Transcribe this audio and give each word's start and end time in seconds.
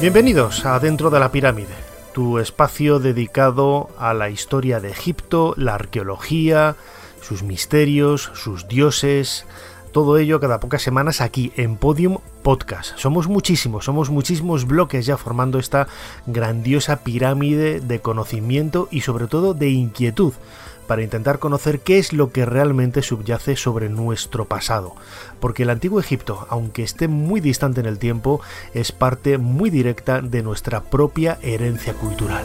Bienvenidos 0.00 0.64
a 0.64 0.78
Dentro 0.78 1.10
de 1.10 1.18
la 1.18 1.32
Pirámide, 1.32 1.74
tu 2.14 2.38
espacio 2.38 3.00
dedicado 3.00 3.90
a 3.98 4.14
la 4.14 4.30
historia 4.30 4.78
de 4.78 4.90
Egipto, 4.90 5.54
la 5.56 5.74
arqueología, 5.74 6.76
sus 7.20 7.42
misterios, 7.42 8.30
sus 8.34 8.68
dioses, 8.68 9.44
todo 9.90 10.16
ello 10.18 10.38
cada 10.38 10.60
pocas 10.60 10.82
semanas 10.82 11.20
aquí 11.20 11.52
en 11.56 11.76
Podium 11.76 12.18
Podcast. 12.44 12.96
Somos 12.96 13.26
muchísimos, 13.26 13.86
somos 13.86 14.08
muchísimos 14.08 14.68
bloques 14.68 15.04
ya 15.04 15.16
formando 15.16 15.58
esta 15.58 15.88
grandiosa 16.26 16.98
pirámide 16.98 17.80
de 17.80 18.00
conocimiento 18.00 18.86
y 18.92 19.00
sobre 19.00 19.26
todo 19.26 19.52
de 19.52 19.70
inquietud 19.70 20.32
para 20.88 21.02
intentar 21.02 21.38
conocer 21.38 21.78
qué 21.78 21.98
es 21.98 22.12
lo 22.12 22.32
que 22.32 22.44
realmente 22.44 23.02
subyace 23.02 23.54
sobre 23.54 23.88
nuestro 23.88 24.46
pasado. 24.46 24.96
Porque 25.38 25.62
el 25.62 25.70
antiguo 25.70 26.00
Egipto, 26.00 26.48
aunque 26.50 26.82
esté 26.82 27.06
muy 27.06 27.40
distante 27.40 27.78
en 27.78 27.86
el 27.86 28.00
tiempo, 28.00 28.40
es 28.74 28.90
parte 28.90 29.38
muy 29.38 29.70
directa 29.70 30.20
de 30.20 30.42
nuestra 30.42 30.80
propia 30.80 31.38
herencia 31.42 31.94
cultural. 31.94 32.44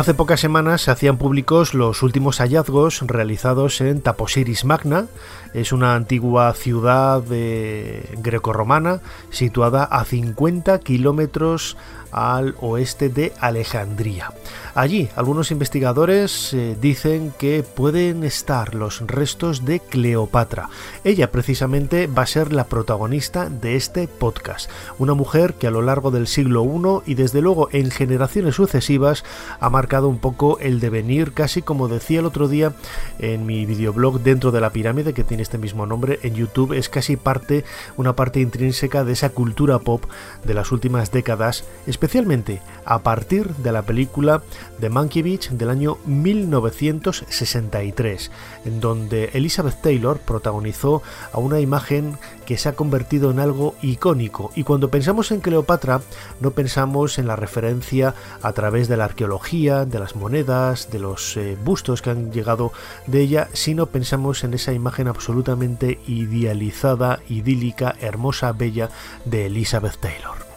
Hace 0.00 0.14
pocas 0.14 0.40
semanas 0.40 0.80
se 0.80 0.90
hacían 0.90 1.18
públicos 1.18 1.74
los 1.74 2.02
últimos 2.02 2.38
hallazgos 2.38 3.02
realizados 3.02 3.82
en 3.82 4.00
Taposiris 4.00 4.64
Magna, 4.64 5.08
es 5.52 5.72
una 5.72 5.94
antigua 5.94 6.54
ciudad 6.54 7.22
grecorromana 7.22 9.02
situada 9.28 9.84
a 9.84 10.02
50 10.06 10.78
kilómetros 10.78 11.76
al 12.12 12.54
oeste 12.60 13.08
de 13.08 13.32
Alejandría. 13.40 14.32
Allí 14.74 15.08
algunos 15.16 15.50
investigadores 15.50 16.54
eh, 16.54 16.76
dicen 16.80 17.32
que 17.38 17.62
pueden 17.62 18.22
estar 18.24 18.74
los 18.74 19.00
restos 19.06 19.64
de 19.64 19.80
Cleopatra. 19.80 20.68
Ella 21.02 21.30
precisamente 21.32 22.06
va 22.06 22.22
a 22.22 22.26
ser 22.26 22.52
la 22.52 22.64
protagonista 22.64 23.48
de 23.50 23.76
este 23.76 24.06
podcast. 24.06 24.70
Una 24.98 25.14
mujer 25.14 25.54
que 25.54 25.66
a 25.66 25.70
lo 25.72 25.82
largo 25.82 26.10
del 26.10 26.26
siglo 26.26 26.64
I 26.64 27.10
y 27.12 27.14
desde 27.14 27.40
luego 27.40 27.68
en 27.72 27.90
generaciones 27.90 28.54
sucesivas 28.54 29.24
ha 29.58 29.70
marcado 29.70 30.08
un 30.08 30.18
poco 30.18 30.58
el 30.60 30.78
devenir, 30.78 31.32
casi 31.32 31.62
como 31.62 31.88
decía 31.88 32.20
el 32.20 32.26
otro 32.26 32.48
día 32.48 32.72
en 33.18 33.46
mi 33.46 33.66
videoblog 33.66 34.20
dentro 34.20 34.52
de 34.52 34.60
la 34.60 34.70
pirámide 34.70 35.12
que 35.12 35.24
tiene 35.24 35.42
este 35.42 35.58
mismo 35.58 35.86
nombre 35.86 36.20
en 36.22 36.34
YouTube, 36.34 36.72
es 36.72 36.88
casi 36.88 37.16
parte, 37.16 37.64
una 37.96 38.14
parte 38.14 38.40
intrínseca 38.40 39.04
de 39.04 39.12
esa 39.12 39.30
cultura 39.30 39.78
pop 39.80 40.04
de 40.44 40.54
las 40.54 40.72
últimas 40.72 41.10
décadas 41.10 41.64
especialmente 42.00 42.62
a 42.86 43.02
partir 43.02 43.54
de 43.56 43.72
la 43.72 43.82
película 43.82 44.42
The 44.80 44.88
Monkey 44.88 45.20
Beach 45.20 45.50
del 45.50 45.68
año 45.68 45.98
1963, 46.06 48.30
en 48.64 48.80
donde 48.80 49.28
Elizabeth 49.34 49.82
Taylor 49.82 50.18
protagonizó 50.18 51.02
a 51.30 51.38
una 51.40 51.60
imagen 51.60 52.16
que 52.46 52.56
se 52.56 52.70
ha 52.70 52.72
convertido 52.72 53.30
en 53.30 53.38
algo 53.38 53.74
icónico. 53.82 54.50
Y 54.54 54.64
cuando 54.64 54.90
pensamos 54.90 55.30
en 55.30 55.40
Cleopatra, 55.40 56.00
no 56.40 56.52
pensamos 56.52 57.18
en 57.18 57.26
la 57.26 57.36
referencia 57.36 58.14
a 58.40 58.54
través 58.54 58.88
de 58.88 58.96
la 58.96 59.04
arqueología, 59.04 59.84
de 59.84 59.98
las 59.98 60.16
monedas, 60.16 60.90
de 60.90 61.00
los 61.00 61.36
eh, 61.36 61.58
bustos 61.62 62.00
que 62.00 62.08
han 62.08 62.32
llegado 62.32 62.72
de 63.06 63.20
ella, 63.20 63.48
sino 63.52 63.84
pensamos 63.86 64.42
en 64.42 64.54
esa 64.54 64.72
imagen 64.72 65.06
absolutamente 65.06 66.00
idealizada, 66.06 67.20
idílica, 67.28 67.94
hermosa, 68.00 68.52
bella 68.52 68.88
de 69.26 69.44
Elizabeth 69.46 69.98
Taylor. 70.00 70.49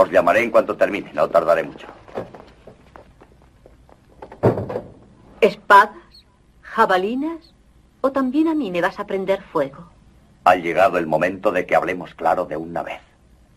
Os 0.00 0.08
llamaré 0.12 0.44
en 0.44 0.52
cuanto 0.52 0.76
termine, 0.76 1.12
no 1.12 1.28
tardaré 1.28 1.64
mucho. 1.64 1.88
¿Espadas? 5.40 6.24
¿Jabalinas? 6.62 7.52
¿O 8.00 8.12
también 8.12 8.46
a 8.46 8.54
mí 8.54 8.70
me 8.70 8.80
vas 8.80 9.00
a 9.00 9.06
prender 9.08 9.42
fuego? 9.42 9.90
Ha 10.44 10.54
llegado 10.54 10.98
el 10.98 11.08
momento 11.08 11.50
de 11.50 11.66
que 11.66 11.74
hablemos 11.74 12.14
claro 12.14 12.44
de 12.46 12.56
una 12.56 12.84
vez. 12.84 13.00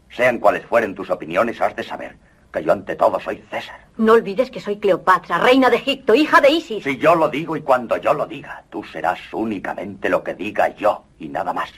Sean 0.09 0.39
cuales 0.39 0.65
fueren 0.65 0.95
tus 0.95 1.11
opiniones, 1.11 1.61
has 1.61 1.75
de 1.75 1.83
saber 1.83 2.17
que 2.51 2.63
yo 2.63 2.71
ante 2.71 2.95
todo 2.95 3.19
soy 3.19 3.37
César. 3.51 3.79
No 3.97 4.13
olvides 4.13 4.49
que 4.49 4.59
soy 4.59 4.79
Cleopatra, 4.79 5.37
reina 5.37 5.69
de 5.69 5.75
Egipto, 5.75 6.15
hija 6.15 6.41
de 6.41 6.49
Isis. 6.49 6.83
Si 6.83 6.97
yo 6.97 7.13
lo 7.13 7.29
digo 7.29 7.55
y 7.55 7.61
cuando 7.61 7.97
yo 7.97 8.15
lo 8.15 8.25
diga, 8.25 8.63
tú 8.71 8.83
serás 8.83 9.19
únicamente 9.31 10.09
lo 10.09 10.23
que 10.23 10.33
diga 10.33 10.69
yo 10.69 11.03
y 11.19 11.29
nada 11.29 11.53
más. 11.53 11.71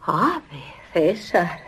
Ave, 0.00 0.64
César 0.94 1.65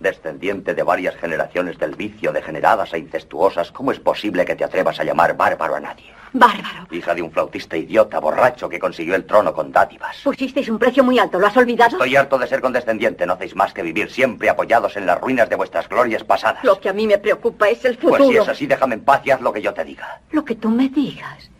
descendiente 0.00 0.74
de 0.74 0.82
varias 0.82 1.16
generaciones 1.16 1.78
del 1.78 1.94
vicio, 1.94 2.32
degeneradas 2.32 2.92
e 2.92 2.98
incestuosas, 2.98 3.72
¿cómo 3.72 3.92
es 3.92 4.00
posible 4.00 4.44
que 4.44 4.56
te 4.56 4.64
atrevas 4.64 5.00
a 5.00 5.04
llamar 5.04 5.36
bárbaro 5.36 5.74
a 5.76 5.80
nadie? 5.80 6.16
Bárbaro. 6.32 6.86
Hija 6.90 7.14
de 7.14 7.22
un 7.22 7.30
flautista 7.30 7.76
idiota, 7.76 8.20
borracho, 8.20 8.68
que 8.68 8.78
consiguió 8.78 9.14
el 9.14 9.24
trono 9.24 9.54
con 9.54 9.72
dádivas. 9.72 10.20
Pusisteis 10.22 10.68
un 10.68 10.78
precio 10.78 11.02
muy 11.02 11.18
alto, 11.18 11.38
¿lo 11.38 11.46
has 11.46 11.56
olvidado? 11.56 11.92
Estoy 11.92 12.14
harto 12.14 12.36
de 12.38 12.46
ser 12.46 12.60
condescendiente, 12.60 13.24
no 13.26 13.34
hacéis 13.34 13.56
más 13.56 13.72
que 13.72 13.82
vivir 13.82 14.10
siempre 14.10 14.50
apoyados 14.50 14.96
en 14.96 15.06
las 15.06 15.18
ruinas 15.18 15.48
de 15.48 15.56
vuestras 15.56 15.88
glorias 15.88 16.24
pasadas. 16.24 16.62
Lo 16.62 16.78
que 16.78 16.90
a 16.90 16.92
mí 16.92 17.06
me 17.06 17.18
preocupa 17.18 17.68
es 17.68 17.84
el 17.86 17.94
futuro. 17.94 18.18
Pues 18.18 18.28
si 18.28 18.36
es 18.36 18.48
así, 18.48 18.66
déjame 18.66 18.96
en 18.96 19.04
paz 19.04 19.22
y 19.24 19.30
haz 19.30 19.40
lo 19.40 19.52
que 19.52 19.62
yo 19.62 19.72
te 19.72 19.84
diga. 19.84 20.20
Lo 20.30 20.44
que 20.44 20.56
tú 20.56 20.68
me 20.68 20.88
digas. 20.90 21.50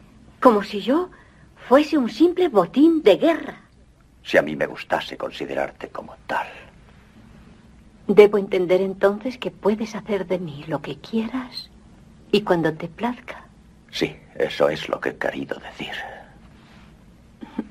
Como 0.40 0.62
si 0.62 0.80
yo 0.80 1.10
fuese 1.68 1.96
un 1.96 2.10
simple 2.10 2.48
botín 2.48 3.02
de 3.02 3.16
guerra. 3.16 3.60
Si 4.22 4.36
a 4.36 4.42
mí 4.42 4.56
me 4.56 4.66
gustase 4.66 5.16
considerarte 5.16 5.88
como 5.88 6.16
tal. 6.26 6.46
Debo 8.06 8.38
entender 8.38 8.80
entonces 8.80 9.38
que 9.38 9.50
puedes 9.50 9.94
hacer 9.94 10.26
de 10.26 10.38
mí 10.38 10.64
lo 10.68 10.80
que 10.80 10.98
quieras 10.98 11.70
y 12.30 12.42
cuando 12.42 12.72
te 12.72 12.88
plazca. 12.88 13.44
Sí, 13.90 14.16
eso 14.34 14.68
es 14.68 14.88
lo 14.88 15.00
que 15.00 15.10
he 15.10 15.16
querido 15.16 15.58
decir. 15.58 15.92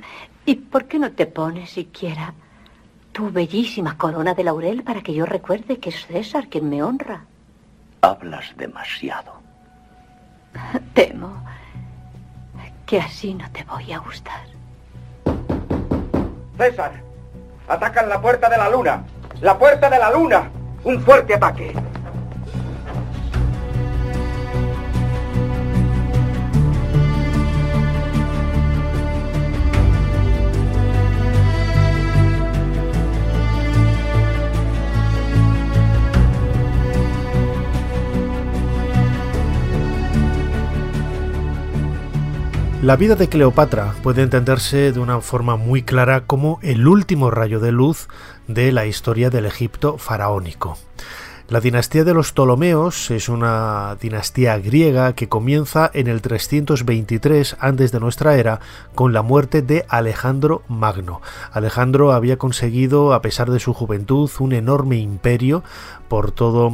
¿Y 0.46 0.56
por 0.56 0.86
qué 0.86 1.00
no 1.00 1.12
te 1.12 1.26
pones 1.26 1.70
siquiera 1.70 2.34
tu 3.12 3.32
bellísima 3.32 3.98
corona 3.98 4.34
de 4.34 4.44
laurel 4.44 4.84
para 4.84 5.02
que 5.02 5.14
yo 5.14 5.26
recuerde 5.26 5.80
que 5.80 5.90
es 5.90 6.06
César 6.06 6.50
quien 6.50 6.70
me 6.70 6.84
honra? 6.84 7.26
Hablas 8.02 8.54
demasiado. 8.58 9.34
Temo 10.94 11.46
que 12.86 13.00
así 13.00 13.34
no 13.34 13.50
te 13.52 13.64
voy 13.64 13.92
a 13.92 14.00
gustar. 14.00 14.42
César, 16.58 17.02
atacan 17.68 18.08
la 18.08 18.22
puerta 18.22 18.50
de 18.50 18.58
la 18.58 18.70
luna. 18.70 19.04
La 19.42 19.58
puerta 19.58 19.90
de 19.90 20.00
la 20.00 20.12
luna. 20.12 20.50
Un 20.84 21.02
fuerte 21.02 21.34
ataque. 21.34 21.74
La 42.86 42.98
vida 42.98 43.16
de 43.16 43.28
Cleopatra 43.28 43.96
puede 44.04 44.22
entenderse 44.22 44.92
de 44.92 45.00
una 45.00 45.20
forma 45.20 45.56
muy 45.56 45.82
clara 45.82 46.22
como 46.22 46.60
el 46.62 46.88
último 46.88 47.32
rayo 47.32 47.60
de 47.60 47.72
luz 47.72 48.08
de 48.48 48.72
la 48.72 48.86
historia 48.86 49.30
del 49.30 49.46
Egipto 49.46 49.98
faraónico. 49.98 50.78
La 51.48 51.62
dinastía 51.62 52.04
de 52.04 52.16
los 52.16 52.32
Ptolomeos 52.32 53.12
es 53.12 53.30
una 53.30 53.98
dinastía 54.02 54.58
griega 54.58 55.14
que 55.14 55.30
comienza 55.30 55.92
en 55.94 56.08
el 56.08 56.24
323 56.24 57.58
antes 57.60 57.92
de 57.92 58.00
nuestra 58.00 58.36
era 58.38 58.62
con 58.96 59.14
la 59.14 59.22
muerte 59.22 59.62
de 59.62 59.86
Alejandro 59.88 60.64
Magno. 60.68 61.22
Alejandro 61.52 62.14
había 62.14 62.38
conseguido, 62.38 63.14
a 63.14 63.22
pesar 63.22 63.52
de 63.52 63.60
su 63.60 63.76
juventud, 63.76 64.28
un 64.40 64.54
enorme 64.54 64.98
imperio 64.98 65.64
por 66.08 66.32
todo 66.32 66.72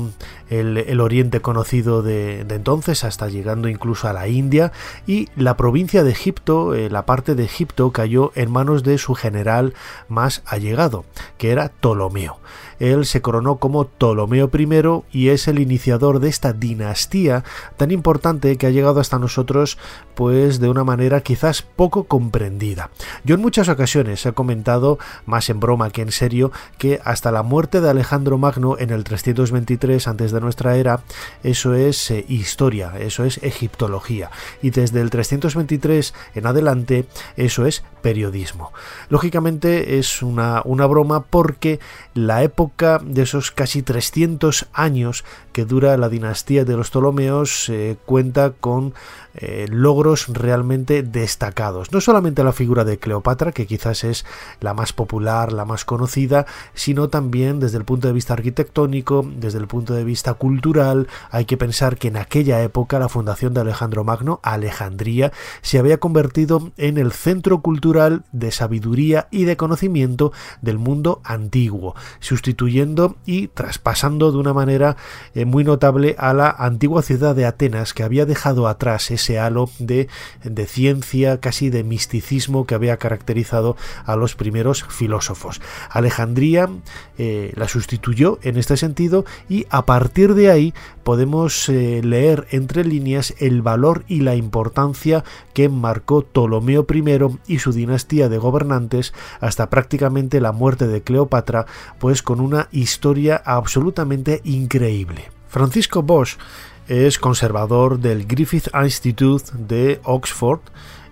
el, 0.50 1.00
oriente 1.02 1.42
conocido 1.42 2.02
de, 2.02 2.40
entonces, 2.40 3.04
hasta 3.04 3.28
llegando 3.28 3.68
incluso 3.68 4.08
a 4.08 4.14
la 4.14 4.30
India, 4.30 4.72
y 5.06 5.28
la 5.36 5.58
provincia 5.58 6.04
de 6.04 6.12
Egipto, 6.12 6.76
eh, 6.76 6.90
la 6.90 7.06
parte 7.06 7.36
de 7.36 7.44
Egipto, 7.44 7.92
cayó 7.92 8.32
en 8.36 8.52
manos 8.52 8.84
de 8.84 8.98
su 8.98 9.16
general 9.16 9.74
más 10.08 10.44
allegado, 10.46 11.04
que 11.38 11.52
era 11.52 11.70
Ptolomeo. 11.70 12.40
Él 12.82 13.06
se 13.06 13.22
coronó 13.22 13.58
como 13.58 13.86
Ptolomeo 13.86 14.50
I 14.52 15.04
y 15.12 15.30
es 15.30 15.48
el 15.48 15.60
iniciador 15.60 16.20
de 16.20 16.30
esta 16.30 16.52
dinastía 16.52 17.44
tan 17.78 17.92
importante 17.92 18.58
que 18.58 18.66
ha 18.66 18.72
llegado 18.72 19.00
hasta 19.00 19.20
nosotros 19.20 19.78
pues 20.16 20.60
de 20.60 20.68
una 20.68 20.84
manera 20.84 21.22
quizás 21.22 21.62
poco 21.62 22.06
comprendida. 22.06 22.90
Yo 23.24 23.36
en 23.36 23.42
muchas 23.42 23.70
ocasiones 23.70 24.26
he 24.26 24.34
comentado, 24.34 24.98
más 25.28 25.52
en 25.52 25.60
broma 25.60 25.92
que 25.92 26.02
en 26.02 26.12
serio, 26.12 26.52
que 26.80 27.00
hasta 27.06 27.32
la 27.32 27.44
muerte 27.44 27.82
de 27.82 27.90
Alejandro 27.92 28.40
Magno 28.40 28.76
en 28.80 28.90
el 28.90 29.04
323 29.04 30.08
antes 30.08 30.32
de 30.32 30.42
nuestra 30.42 30.76
era, 30.76 31.02
eso 31.44 31.76
es 31.76 32.10
eh, 32.10 32.26
historia, 32.30 32.94
eso 32.98 33.26
es 33.26 33.38
egiptología. 33.44 34.32
Y 34.64 34.72
desde 34.72 35.02
el 35.02 35.12
323 35.12 36.16
en 36.34 36.48
adelante, 36.48 37.06
eso 37.36 37.68
es 37.68 37.84
periodismo. 38.02 38.74
Lógicamente 39.10 40.00
es 40.00 40.24
una, 40.24 40.64
una 40.66 40.88
broma 40.88 41.26
porque 41.26 41.80
la 42.16 42.42
época 42.42 42.71
de 42.78 43.22
esos 43.22 43.52
casi 43.52 43.84
300 43.84 44.68
años 44.74 45.24
que 45.54 45.66
dura 45.66 45.96
la 45.98 46.10
dinastía 46.10 46.66
de 46.66 46.76
los 46.76 46.90
Ptolomeos 46.90 47.70
eh, 47.70 47.98
cuenta 48.06 48.52
con 48.52 48.94
eh, 49.36 49.68
logros 49.70 50.28
realmente 50.28 51.04
destacados. 51.04 51.92
No 51.92 52.02
solamente 52.02 52.44
la 52.44 52.52
figura 52.52 52.84
de 52.84 53.00
Cleopatra, 53.00 53.52
que 53.52 53.66
quizás 53.66 54.04
es 54.04 54.26
la 54.60 54.74
más 54.74 54.94
popular, 54.94 55.54
la 55.54 55.66
más 55.66 55.86
conocida, 55.86 56.46
sino 56.74 57.10
también 57.10 57.60
desde 57.60 57.78
el 57.78 57.86
punto 57.86 58.08
de 58.08 58.14
vista 58.14 58.34
arquitectónico, 58.34 59.26
desde 59.38 59.60
el 59.60 59.68
punto 59.68 59.94
de 59.94 60.04
vista 60.04 60.34
cultural. 60.34 61.08
Hay 61.30 61.46
que 61.46 61.58
pensar 61.58 61.98
que 61.98 62.10
en 62.10 62.18
aquella 62.18 62.62
época 62.62 63.00
la 63.00 63.10
fundación 63.10 63.54
de 63.54 63.62
Alejandro 63.62 64.04
Magno, 64.04 64.40
Alejandría, 64.44 65.32
se 65.62 65.80
había 65.80 66.00
convertido 66.00 66.72
en 66.78 66.98
el 66.98 67.12
centro 67.12 67.62
cultural 67.62 68.24
de 68.32 68.52
sabiduría 68.52 69.28
y 69.32 69.46
de 69.46 69.58
conocimiento 69.58 70.34
del 70.62 70.78
mundo 70.78 71.22
antiguo, 71.24 71.96
sustituyendo 72.20 73.16
y 73.26 73.48
traspasando 73.48 74.32
de 74.32 74.38
una 74.38 74.54
manera 74.54 74.98
eh, 75.34 75.46
muy 75.46 75.64
notable 75.64 76.16
a 76.18 76.34
la 76.34 76.50
antigua 76.50 77.02
ciudad 77.02 77.36
de 77.36 77.46
Atenas 77.46 77.94
que 77.94 78.04
había 78.04 78.26
dejado 78.26 78.68
atrás 78.68 79.12
ese 79.22 79.40
halo 79.40 79.70
de, 79.80 80.10
de 80.44 80.66
ciencia, 80.66 81.40
casi 81.40 81.70
de 81.70 81.84
misticismo 81.84 82.66
que 82.66 82.76
había 82.76 82.98
caracterizado 82.98 83.78
a 84.06 84.16
los 84.16 84.36
primeros 84.36 84.84
filósofos. 84.84 85.62
Alejandría 85.90 86.70
eh, 87.18 87.54
la 87.56 87.68
sustituyó 87.68 88.40
en 88.42 88.58
este 88.58 88.78
sentido 88.78 89.26
y 89.48 89.68
a 89.70 89.86
partir 89.86 90.34
de 90.34 90.50
ahí 90.50 90.74
podemos 91.04 91.70
eh, 91.70 92.02
leer 92.04 92.48
entre 92.52 92.84
líneas 92.84 93.36
el 93.40 93.62
valor 93.62 94.04
y 94.08 94.22
la 94.22 94.36
importancia 94.36 95.24
que 95.54 95.70
marcó 95.70 96.24
Ptolomeo 96.24 96.86
I 96.90 97.04
y 97.48 97.60
su 97.60 97.72
dinastía 97.72 98.30
de 98.30 98.38
gobernantes 98.38 99.14
hasta 99.40 99.70
prácticamente 99.70 100.42
la 100.42 100.52
muerte 100.52 100.88
de 100.88 101.02
Cleopatra, 101.02 101.66
pues 102.00 102.24
con 102.24 102.40
una 102.42 102.68
historia 102.72 103.42
absolutamente 103.46 104.42
increíble. 104.44 105.32
Francisco 105.48 106.02
Bosch 106.02 106.38
es 106.88 107.20
conservador 107.20 108.00
del 108.00 108.26
Griffith 108.26 108.68
Institute 108.74 109.46
de 109.54 110.00
Oxford. 110.04 110.60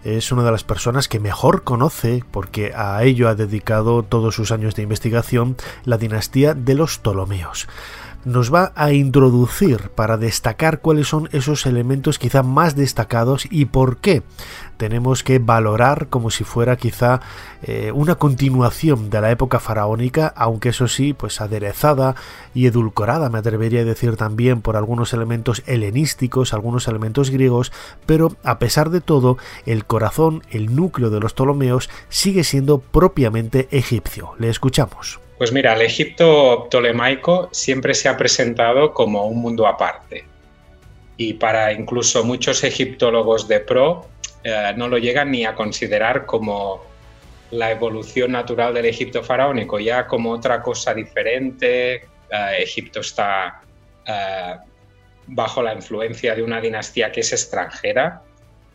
Es 0.04 0.31
una 0.31 0.44
de 0.44 0.51
las 0.51 0.63
personas 0.63 1.07
que 1.07 1.19
mejor 1.19 1.63
conoce, 1.63 2.24
porque 2.31 2.74
a 2.74 3.04
ello 3.04 3.27
ha 3.27 3.36
dedicado 3.36 4.04
todos 4.04 4.36
sus 4.36 4.51
años 4.51 4.75
de 4.75 4.83
investigación, 4.83 5.57
la 5.83 5.98
dinastía 5.98 6.54
de 6.54 6.74
los 6.75 7.00
Ptolomeos 7.00 7.68
nos 8.25 8.54
va 8.54 8.71
a 8.75 8.92
introducir 8.92 9.89
para 9.95 10.18
destacar 10.18 10.81
cuáles 10.81 11.07
son 11.07 11.30
esos 11.31 11.66
elementos 11.66 12.19
quizá 12.19 12.44
más 12.44 12.75
destacados 12.75 13.48
y 13.50 13.66
por 13.66 13.98
qué 13.98 14.24
tenemos 14.77 15.24
que 15.24 15.39
valorar 15.39 16.07
como 16.07 16.30
si 16.30 16.44
fuera 16.45 16.77
quizá 16.77 17.19
eh, 17.63 17.92
una 17.94 18.16
continuación 18.16 19.10
de 19.10 19.19
la 19.21 19.30
época 19.30 19.60
faraónica, 19.60 20.33
aunque 20.36 20.69
eso 20.69 20.88
sí, 20.88 21.13
pues 21.13 21.42
aderezada 21.42 22.16
y 22.54 22.66
edulcorada, 22.66 23.30
me 23.30 23.39
atrevería 23.39 23.81
a 23.81 23.86
decir 23.86 24.16
también 24.16 24.62
por 24.62 24.77
algunos 24.77 25.13
elementos 25.13 25.63
helenísticos, 25.66 26.54
algunos 26.54 26.88
elementos 26.88 27.30
griegos, 27.30 27.74
pero 28.06 28.36
a 28.44 28.57
pesar 28.57 28.89
de 28.89 29.01
todo, 29.01 29.38
el 29.66 29.86
corazón, 29.86 30.44
el 30.50 30.74
núcleo 30.75 31.10
de 31.10 31.19
los 31.19 31.33
Ptolomeos 31.33 31.89
sigue 32.07 32.45
siendo 32.45 32.80
propiamente 32.80 33.68
egipcio. 33.71 34.31
Le 34.39 34.50
escuchamos. 34.50 35.19
Pues 35.40 35.54
mira, 35.54 35.74
el 35.74 35.82
Egipto 35.84 36.68
ptolemaico 36.70 37.48
siempre 37.54 37.94
se 37.94 38.10
ha 38.10 38.18
presentado 38.18 38.94
como 38.94 39.26
un 39.26 39.40
mundo 39.40 39.66
aparte. 39.68 40.26
Y 41.16 41.36
para 41.36 41.72
incluso 41.72 42.26
muchos 42.26 42.62
egiptólogos 42.66 43.48
de 43.48 43.62
pro, 43.62 44.06
eh, 44.44 44.74
no 44.76 44.90
lo 44.90 44.98
llegan 44.98 45.32
ni 45.32 45.46
a 45.46 45.56
considerar 45.56 46.26
como 46.26 46.84
la 47.52 47.72
evolución 47.72 48.34
natural 48.34 48.74
del 48.74 48.88
Egipto 48.88 49.24
faraónico, 49.24 49.80
ya 49.80 50.08
como 50.08 50.32
otra 50.32 50.62
cosa 50.62 50.94
diferente. 50.94 51.96
Eh, 51.96 52.08
Egipto 52.60 53.00
está 53.00 53.62
eh, 54.06 54.56
bajo 55.26 55.64
la 55.64 55.74
influencia 55.74 56.36
de 56.36 56.44
una 56.44 56.60
dinastía 56.60 57.14
que 57.14 57.22
es 57.22 57.32
extranjera, 57.32 58.24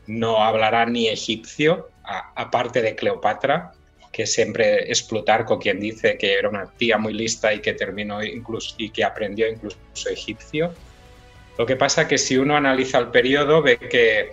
no 0.07 0.43
hablará 0.43 0.87
ni 0.87 1.09
egipcio, 1.09 1.91
aparte 2.05 2.81
de 2.81 2.95
Cleopatra, 2.95 3.73
que 4.15 4.27
siempre 4.27 4.91
es 4.91 5.03
Plutarco 5.03 5.59
quien 5.59 5.81
dice 5.81 6.17
que 6.17 6.35
era 6.35 6.49
una 6.49 6.71
tía 6.77 6.97
muy 6.99 7.13
lista 7.13 7.53
y 7.53 7.59
que 7.59 7.73
terminó 7.73 8.23
incluso 8.23 8.77
y 8.79 8.91
que 8.91 9.03
aprendió 9.03 9.49
incluso 9.49 9.77
egipcio. 10.09 10.73
Lo 11.59 11.67
que 11.67 11.75
pasa 11.75 12.07
que 12.07 12.17
si 12.17 12.37
uno 12.37 12.57
analiza 12.57 12.99
el 12.99 13.09
periodo 13.09 13.61
ve 13.61 13.77
que 13.77 14.31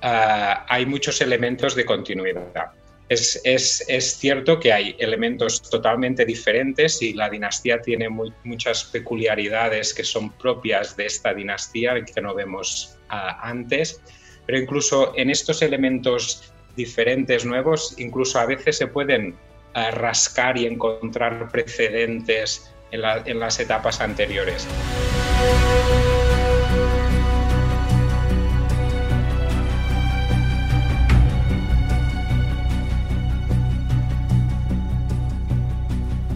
ah, 0.00 0.64
hay 0.66 0.86
muchos 0.86 1.20
elementos 1.20 1.74
de 1.74 1.84
continuidad. 1.84 2.72
Es, 3.10 3.40
es, 3.44 3.84
es, 3.88 4.16
cierto 4.16 4.60
que 4.60 4.72
hay 4.72 4.94
elementos 4.98 5.62
totalmente 5.62 6.24
diferentes 6.24 7.00
y 7.02 7.12
la 7.14 7.28
dinastía 7.28 7.80
tiene 7.80 8.08
muchas 8.44 8.84
peculiaridades 8.84 9.94
que 9.94 10.04
son 10.04 10.30
propias 10.32 10.96
de 10.96 11.06
esta 11.06 11.32
dinastía 11.34 12.02
que 12.02 12.20
no 12.20 12.34
vemos 12.34 12.98
ah, 13.10 13.40
antes, 13.42 14.00
pero 14.46 14.58
incluso 14.58 15.12
en 15.16 15.30
estos 15.30 15.62
elementos 15.62 16.52
diferentes, 16.78 17.44
nuevos, 17.44 17.94
incluso 17.98 18.38
a 18.38 18.46
veces 18.46 18.78
se 18.78 18.86
pueden 18.86 19.34
eh, 19.74 19.90
rascar 19.90 20.56
y 20.56 20.64
encontrar 20.64 21.50
precedentes 21.50 22.72
en, 22.90 23.02
en 23.26 23.38
las 23.38 23.60
etapas 23.60 24.00
anteriores. 24.00 24.66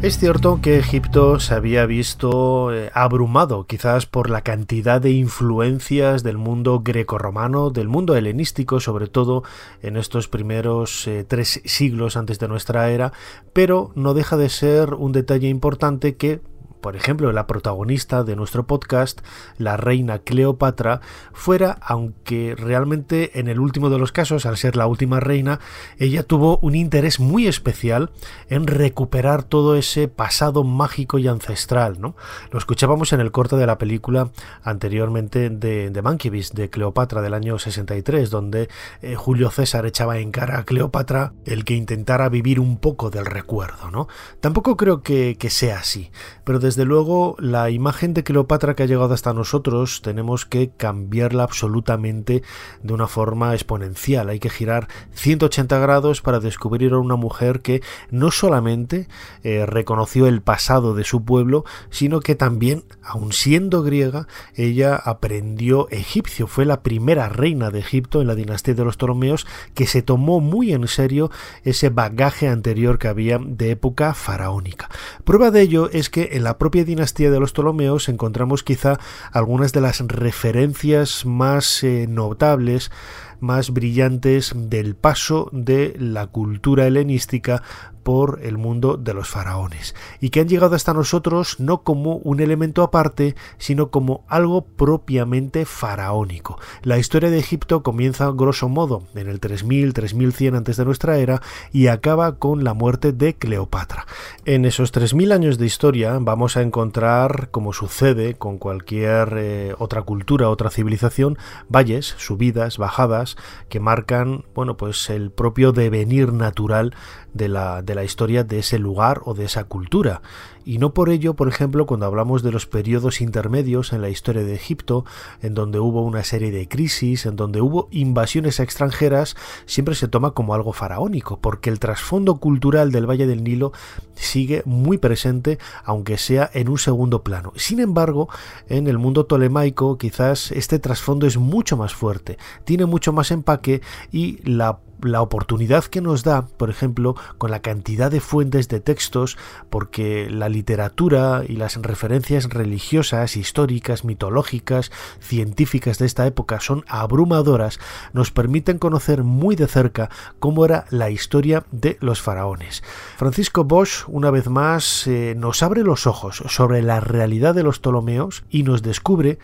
Es 0.03 0.19
cierto 0.19 0.59
que 0.61 0.79
Egipto 0.79 1.39
se 1.39 1.55
había 1.55 1.87
visto 1.87 2.75
eh, 2.75 2.91
abrumado 2.93 3.69
quizás 3.69 4.05
por 4.05 4.31
la 4.31 4.41
cantidad 4.41 5.01
de 5.01 5.13
influencias 5.13 6.25
del 6.25 6.39
mundo 6.39 6.81
grecorromano, 6.81 7.71
del 7.71 7.87
mundo 7.87 8.17
helenístico, 8.17 8.81
sobre 8.81 9.07
todo 9.07 9.45
en 9.81 9.97
estos 9.97 10.27
primeros 10.27 11.07
eh, 11.07 11.23
tres 11.23 11.63
siglos 11.67 12.17
antes 12.17 12.41
de 12.41 12.49
nuestra 12.49 12.91
era, 12.91 13.13
pero 13.53 13.93
no 13.95 14.13
deja 14.13 14.37
de 14.37 14.49
ser 14.49 14.95
un 14.95 15.13
detalle 15.13 15.49
importante 15.49 16.17
que 16.17 16.41
por 16.83 16.97
ejemplo, 16.97 17.33
la 17.33 17.47
protagonista 17.47 18.25
de 18.25 18.37
nuestro 18.37 18.67
podcast, 18.67 19.21
la 19.57 19.77
reina 19.77 20.19
Cleopatra, 20.19 21.01
fuera, 21.33 21.79
aunque 21.81 22.57
realmente 22.59 23.39
en 23.39 23.47
el 23.49 23.61
último 23.61 23.89
de 23.89 23.99
los 23.99 24.11
casos, 24.11 24.45
al 24.45 24.57
ser 24.57 24.77
la 24.77 24.89
última 24.89 25.21
reina, 25.21 25.61
ella 25.99 26.25
tuvo 26.25 26.59
un 26.59 26.75
interés 26.75 27.21
muy 27.21 27.47
especial 27.47 28.11
en 28.49 28.67
recuperar 28.67 29.45
todo 29.45 29.77
ese 29.77 30.09
pasado 30.09 30.65
mágico 30.65 31.19
y 31.21 31.29
ancestral. 31.29 32.01
¿no? 32.01 32.17
Lo 32.51 32.59
escuchábamos 32.59 33.13
en 33.13 33.21
el 33.21 33.31
corte 33.31 33.55
de 33.57 33.67
la 33.67 33.79
película 33.79 34.33
anteriormente 34.65 35.51
de, 35.51 35.91
de 35.91 36.03
Mankiewicz, 36.03 36.51
de 36.51 36.69
Cleopatra 36.69 37.23
del 37.23 37.35
año 37.35 37.61
63, 37.61 38.29
donde 38.29 38.69
eh, 39.03 39.15
Julio 39.15 39.51
César 39.51 39.87
echaba 39.87 40.19
en 40.19 40.33
cara 40.33 40.59
a 40.59 40.65
Cleopatra 40.65 41.33
el 41.45 41.65
que 41.65 41.75
intentara 41.75 42.29
vivir 42.29 42.59
un 42.59 42.79
poco 42.79 43.11
del 43.11 43.25
recuerdo. 43.25 43.91
¿no? 43.93 44.09
Tampoco 44.41 44.77
creo 44.77 45.03
que, 45.03 45.37
que 45.39 45.49
sea 45.49 45.79
así, 45.79 46.11
pero 46.43 46.59
desde 46.59 46.72
desde 46.73 46.87
luego, 46.87 47.37
la 47.39 47.69
imagen 47.69 48.15
de 48.15 48.25
Cleopatra 48.25 48.75
que 48.75 48.85
ha 48.85 48.87
llegado 48.87 49.13
hasta 49.13 49.35
nosotros 49.35 50.01
tenemos 50.01 50.47
que 50.47 50.71
cambiarla 50.71 51.43
absolutamente 51.43 52.43
de 52.83 52.95
una 52.95 53.09
forma 53.09 53.53
exponencial. 53.53 54.31
Hay 54.31 54.39
que 54.39 54.49
girar 54.49 54.89
180 55.13 55.79
grados 55.79 56.23
para 56.23 56.41
descubrir 56.41 56.95
a 56.95 56.99
una 56.99 57.17
mujer 57.17 57.61
que 57.61 57.83
no 58.11 58.31
solamente 58.31 59.07
eh, 59.43 59.67
reconoció 59.67 60.27
el 60.27 60.41
pasado 60.41 60.95
de 60.95 61.05
su 61.05 61.27
pueblo, 61.27 61.67
sino 61.91 62.21
que 62.21 62.37
también, 62.37 62.85
aun 63.03 63.35
siendo 63.35 63.83
griega, 63.83 64.27
ella 64.55 64.97
aprendió 64.97 65.91
egipcio. 65.91 66.47
Fue 66.47 66.65
la 66.65 66.83
primera 66.83 67.29
reina 67.29 67.71
de 67.71 67.81
Egipto 67.81 68.23
en 68.23 68.29
la 68.29 68.35
dinastía 68.35 68.73
de 68.73 68.85
los 68.87 68.97
Ptolomeos 68.97 69.47
que 69.75 69.87
se 69.87 70.01
tomó 70.01 70.41
muy 70.41 70.73
en 70.73 70.89
serio 70.89 71.31
ese 71.65 71.91
bagaje 71.91 72.49
anterior 72.49 72.99
que 72.99 73.09
había 73.09 73.39
de 73.39 73.73
época 73.73 74.15
faraónica. 74.15 74.89
Prueba 75.25 75.51
de 75.51 75.61
ello 75.61 75.91
es 75.93 76.09
que 76.09 76.31
en 76.33 76.45
la 76.45 76.62
propia 76.63 76.85
dinastía 76.85 77.33
de 77.33 77.41
los 77.41 77.51
Ptolomeos 77.51 78.09
encontramos 78.09 78.63
quizá 78.63 79.01
algunas 79.33 79.73
de 79.73 79.81
las 79.81 79.99
referencias 79.99 81.27
más 81.27 81.83
eh, 81.83 82.07
notables 82.09 82.93
más 83.41 83.71
brillantes 83.71 84.53
del 84.55 84.95
paso 84.95 85.49
de 85.51 85.97
la 85.99 86.29
cultura 86.29 86.87
helenística 86.87 87.65
por 88.03 88.41
el 88.43 88.59
mundo 88.59 88.97
de 88.97 89.15
los 89.15 89.29
faraones 89.29 89.95
y 90.21 90.31
que 90.31 90.41
han 90.41 90.49
llegado 90.49 90.75
hasta 90.75 90.95
nosotros 90.95 91.61
no 91.61 91.83
como 91.83 92.17
un 92.17 92.41
elemento 92.41 92.83
aparte, 92.83 93.35
sino 93.59 93.91
como 93.91 94.25
algo 94.29 94.65
propiamente 94.65 95.65
faraónico. 95.65 96.59
La 96.83 96.99
historia 96.99 97.31
de 97.31 97.39
Egipto 97.39 97.83
comienza 97.83 98.31
grosso 98.31 98.69
modo 98.69 99.05
en 99.15 99.29
el 99.29 99.41
3000-3100 99.41 100.57
antes 100.57 100.77
de 100.77 100.85
nuestra 100.85 101.19
era 101.19 101.43
y 101.73 101.87
acaba 101.87 102.37
con 102.37 102.65
la 102.65 102.75
muerte 102.75 103.13
de 103.13 103.35
Cleopatra. 103.35 104.07
En 104.45 104.65
esos 104.65 104.93
3000 104.93 105.33
años 105.33 105.59
de 105.59 105.67
historia 105.67 106.19
vamos 106.21 106.57
a 106.57 106.63
encontrar, 106.63 107.49
como 107.51 107.73
sucede 107.73 108.35
con 108.35 108.59
cualquier 108.59 109.35
eh, 109.37 109.75
otra 109.79 110.03
cultura, 110.03 110.49
otra 110.49 110.71
civilización, 110.71 111.39
valles, 111.69 112.15
subidas, 112.19 112.79
bajadas 112.79 113.37
que 113.69 113.81
marcan, 113.81 114.45
bueno, 114.55 114.77
pues 114.77 115.11
el 115.11 115.31
propio 115.31 115.73
devenir 115.73 116.33
natural 116.33 116.95
de 117.35 117.49
la, 117.49 117.83
la 117.95 118.05
historia 118.05 118.45
de 118.45 118.59
ese 118.59 118.79
lugar 118.79 119.21
o 119.25 119.35
de 119.35 119.45
esa 119.45 119.65
cultura. 119.65 120.23
Y 120.65 120.79
no 120.79 120.95
por 120.95 121.11
ello, 121.11 121.35
por 121.35 121.49
ejemplo, 121.49 121.87
cuando 121.87 122.07
hablamos 122.07 122.43
de 122.43 122.53
los 122.53 122.67
periodos 122.67 123.21
intermedios 123.21 123.93
en 123.93 124.03
la 124.03 124.11
historia 124.11 124.43
de 124.43 124.55
Egipto, 124.55 125.05
en 125.43 125.55
donde 125.55 125.79
hubo 125.79 126.03
una 126.03 126.25
serie 126.25 126.51
de 126.51 126.69
crisis, 126.69 127.27
en 127.27 127.37
donde 127.37 127.61
hubo 127.61 127.89
invasiones 127.91 128.61
extranjeras, 128.61 129.37
siempre 129.67 129.95
se 129.95 130.09
toma 130.09 130.33
como 130.33 130.55
algo 130.55 130.73
faraónico, 130.73 131.41
porque 131.41 131.71
el 131.71 131.79
trasfondo 131.79 132.37
cultural 132.37 132.93
del 132.93 133.09
Valle 133.09 133.27
del 133.27 133.45
Nilo 133.45 133.73
sigue 134.15 134.63
muy 134.65 134.99
presente, 134.99 135.59
aunque 135.85 136.19
sea 136.19 136.51
en 136.55 136.69
un 136.69 136.79
segundo 136.79 137.23
plano. 137.23 137.53
Sin 137.57 137.81
embargo, 137.81 138.29
en 138.69 138.87
el 138.87 138.99
mundo 138.99 139.27
tolemaico 139.27 139.99
quizás 139.99 140.53
este 140.53 140.79
trasfondo 140.79 141.27
es 141.27 141.37
mucho 141.37 141.77
más 141.77 141.95
fuerte, 141.95 142.39
tiene 142.65 142.87
mucho 142.87 143.13
más 143.13 143.31
empaque 143.31 143.83
y 144.11 144.39
la 144.49 144.79
la 145.03 145.21
oportunidad 145.21 145.85
que 145.85 146.01
nos 146.01 146.23
da, 146.23 146.47
por 146.47 146.71
ejemplo, 146.71 147.17
con 147.39 147.51
la 147.51 147.61
cantidad 147.61 148.11
de 148.11 148.21
fuentes 148.21 148.69
de 148.69 148.81
textos, 148.81 149.37
porque 149.71 150.29
la 150.31 150.49
literatura 150.53 151.43
y 151.49 151.57
las 151.57 151.77
referencias 151.83 152.49
religiosas, 152.49 153.37
históricas, 153.37 154.05
mitológicas, 154.05 154.93
científicas 155.21 155.99
de 155.99 156.07
esta 156.07 156.27
época 156.27 156.61
son 156.61 156.85
abrumadoras, 156.87 157.81
nos 158.13 158.31
permiten 158.31 158.79
conocer 158.79 159.25
muy 159.25 159.57
de 159.57 159.67
cerca 159.67 160.11
cómo 160.39 160.65
era 160.65 160.85
la 160.91 161.11
historia 161.11 161.65
de 161.73 161.97
los 162.01 162.21
faraones. 162.21 162.83
Francisco 163.17 163.65
Bosch, 163.65 164.05
una 164.09 164.31
vez 164.31 164.49
más, 164.49 165.07
eh, 165.07 165.35
nos 165.37 165.63
abre 165.63 165.83
los 165.83 166.07
ojos 166.07 166.43
sobre 166.47 166.83
la 166.83 167.01
realidad 167.01 167.55
de 167.55 167.63
los 167.63 167.81
Ptolomeos 167.81 168.45
y 168.51 168.63
nos 168.63 168.83
descubre 168.83 169.39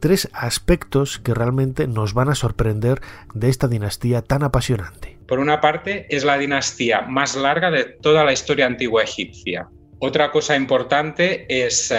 tres 0.00 0.28
aspectos 0.32 1.18
que 1.18 1.34
realmente 1.34 1.86
nos 1.86 2.12
van 2.14 2.28
a 2.28 2.34
sorprender 2.34 3.00
de 3.32 3.48
esta 3.48 3.68
dinastía 3.68 4.22
tan 4.22 4.42
apasionante. 4.42 5.18
Por 5.26 5.38
una 5.38 5.60
parte, 5.60 6.06
es 6.14 6.24
la 6.24 6.36
dinastía 6.36 7.02
más 7.02 7.36
larga 7.36 7.70
de 7.70 7.84
toda 7.84 8.24
la 8.24 8.32
historia 8.32 8.66
antigua 8.66 9.02
egipcia. 9.02 9.68
Otra 10.06 10.30
cosa 10.30 10.54
importante 10.54 11.46
es 11.48 11.90
eh, 11.90 11.96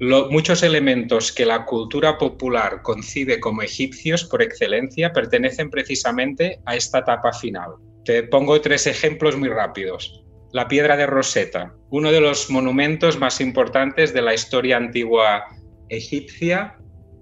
muchos 0.00 0.64
elementos 0.64 1.30
que 1.30 1.46
la 1.46 1.64
cultura 1.64 2.18
popular 2.18 2.82
concibe 2.82 3.38
como 3.38 3.62
egipcios 3.62 4.24
por 4.24 4.42
excelencia 4.42 5.12
pertenecen 5.12 5.70
precisamente 5.70 6.58
a 6.64 6.74
esta 6.74 6.98
etapa 6.98 7.32
final. 7.32 7.74
Te 8.04 8.24
pongo 8.24 8.60
tres 8.60 8.88
ejemplos 8.88 9.36
muy 9.36 9.48
rápidos. 9.48 10.24
La 10.50 10.66
piedra 10.66 10.96
de 10.96 11.06
Rosetta, 11.06 11.72
uno 11.90 12.10
de 12.10 12.20
los 12.20 12.50
monumentos 12.50 13.16
más 13.16 13.40
importantes 13.40 14.12
de 14.12 14.22
la 14.22 14.34
historia 14.34 14.76
antigua 14.76 15.44
egipcia, 15.90 16.78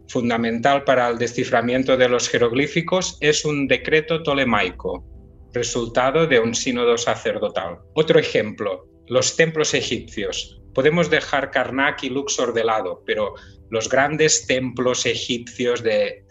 fundamental 0.08 0.84
para 0.84 1.06
el 1.10 1.18
desciframiento 1.18 1.98
de 1.98 2.08
los 2.08 2.30
jeroglíficos 2.30 3.18
es 3.20 3.44
un 3.44 3.68
decreto 3.68 4.22
tolemaico, 4.22 5.04
resultado 5.52 6.26
de 6.26 6.40
un 6.40 6.54
sínodo 6.54 6.96
sacerdotal. 6.96 7.80
Otro 7.92 8.18
ejemplo, 8.18 8.95
los 9.08 9.36
templos 9.36 9.74
egipcios. 9.74 10.60
Podemos 10.74 11.10
dejar 11.10 11.50
Karnak 11.50 12.02
y 12.04 12.10
Luxor 12.10 12.52
de 12.52 12.64
lado, 12.64 13.02
pero 13.06 13.34
los 13.70 13.88
grandes 13.88 14.46
templos 14.46 15.06
egipcios 15.06 15.82
del 15.82 16.22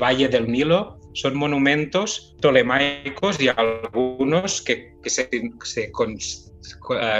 Valle 0.00 0.28
del 0.28 0.50
Nilo 0.50 1.00
son 1.14 1.36
monumentos 1.36 2.36
tolemaicos 2.40 3.40
y 3.40 3.48
algunos 3.48 4.60
que, 4.60 4.92
se, 5.04 5.30
se, 5.64 5.92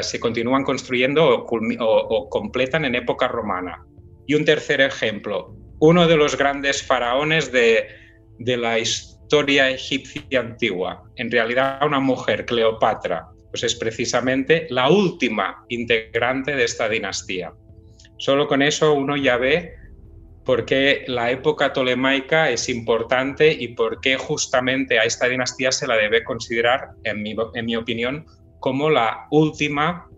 se, 0.03 0.21
continúan 0.21 0.65
construyendo 0.65 1.47
o 1.47 2.29
completan 2.29 2.85
en 2.85 2.95
época 2.95 3.29
romana. 3.29 3.87
Y 4.27 4.35
un 4.35 4.45
tercer 4.45 4.81
ejemplo, 4.81 5.57
uno 5.79 6.07
de 6.07 6.17
los 6.17 6.37
grandes 6.37 6.83
faraones 6.83 7.53
de, 7.53 7.87
la 8.39 8.79
historia 8.79 9.71
egipcia 9.71 10.41
antigua, 10.41 11.03
en 11.17 11.31
realidad 11.31 11.81
una 11.85 12.01
mujer, 12.01 12.47
Cleopatra, 12.47 13.29
pues 13.51 13.63
es 13.63 13.75
precisamente 13.75 14.67
la 14.71 14.91
última 14.91 15.65
integrante 15.69 16.55
de 16.55 16.65
esta 16.65 16.89
dinastía. 16.89 17.53
Solo 18.19 18.47
con 18.47 18.63
eso 18.63 18.95
uno 18.95 19.17
ya 19.17 19.37
ve 19.37 19.75
por 20.45 20.65
qué 20.65 21.05
la 21.09 21.31
época 21.31 21.73
tolemaica 21.73 22.51
es 22.51 22.69
importante 22.69 23.53
y 23.53 23.69
por 23.69 24.01
qué 24.01 24.17
justamente 24.17 24.99
a 24.99 25.03
esta 25.03 25.27
dinastía 25.27 25.73
se 25.73 25.87
la 25.87 25.97
debe 25.97 26.23
considerar, 26.23 26.91
en 27.03 27.23
mi, 27.23 27.77
opinión, 27.77 28.25
como 28.61 28.89
la 28.89 29.27
última 29.33 30.09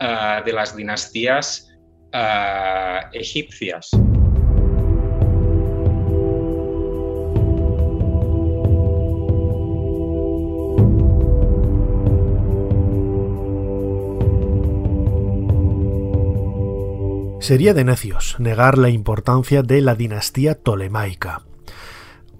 ah, 0.00 0.42
de 0.44 0.52
las 0.52 0.74
dinastías 0.74 1.70
egipcias. 3.12 3.90
Sería 17.46 17.74
de 17.74 17.84
necios 17.84 18.34
negar 18.40 18.76
la 18.76 18.88
importancia 18.88 19.62
de 19.62 19.80
la 19.80 19.94
dinastía 19.94 20.56
tolemaica. 20.56 21.42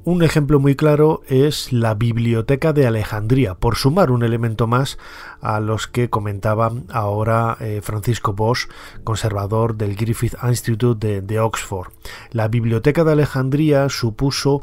Un 0.02 0.24
ejemplo 0.24 0.58
muy 0.58 0.74
claro 0.74 1.22
es 1.28 1.72
la 1.72 1.94
Biblioteca 1.94 2.72
de 2.72 2.88
Alejandría, 2.88 3.54
por 3.54 3.76
sumar 3.76 4.10
un 4.10 4.24
elemento 4.24 4.66
más 4.66 4.98
a 5.40 5.60
los 5.60 5.86
que 5.86 6.10
comentaba 6.10 6.72
ahora 6.90 7.56
eh, 7.60 7.82
Francisco 7.84 8.32
Bosch, 8.32 8.68
conservador 9.04 9.76
del 9.76 9.94
Griffith 9.94 10.34
Institute 10.42 11.22
de 11.22 11.38
Oxford. 11.38 11.92
La 12.32 12.48
Biblioteca 12.48 13.04
de 13.04 13.12
Alejandría 13.12 13.88
supuso 13.88 14.62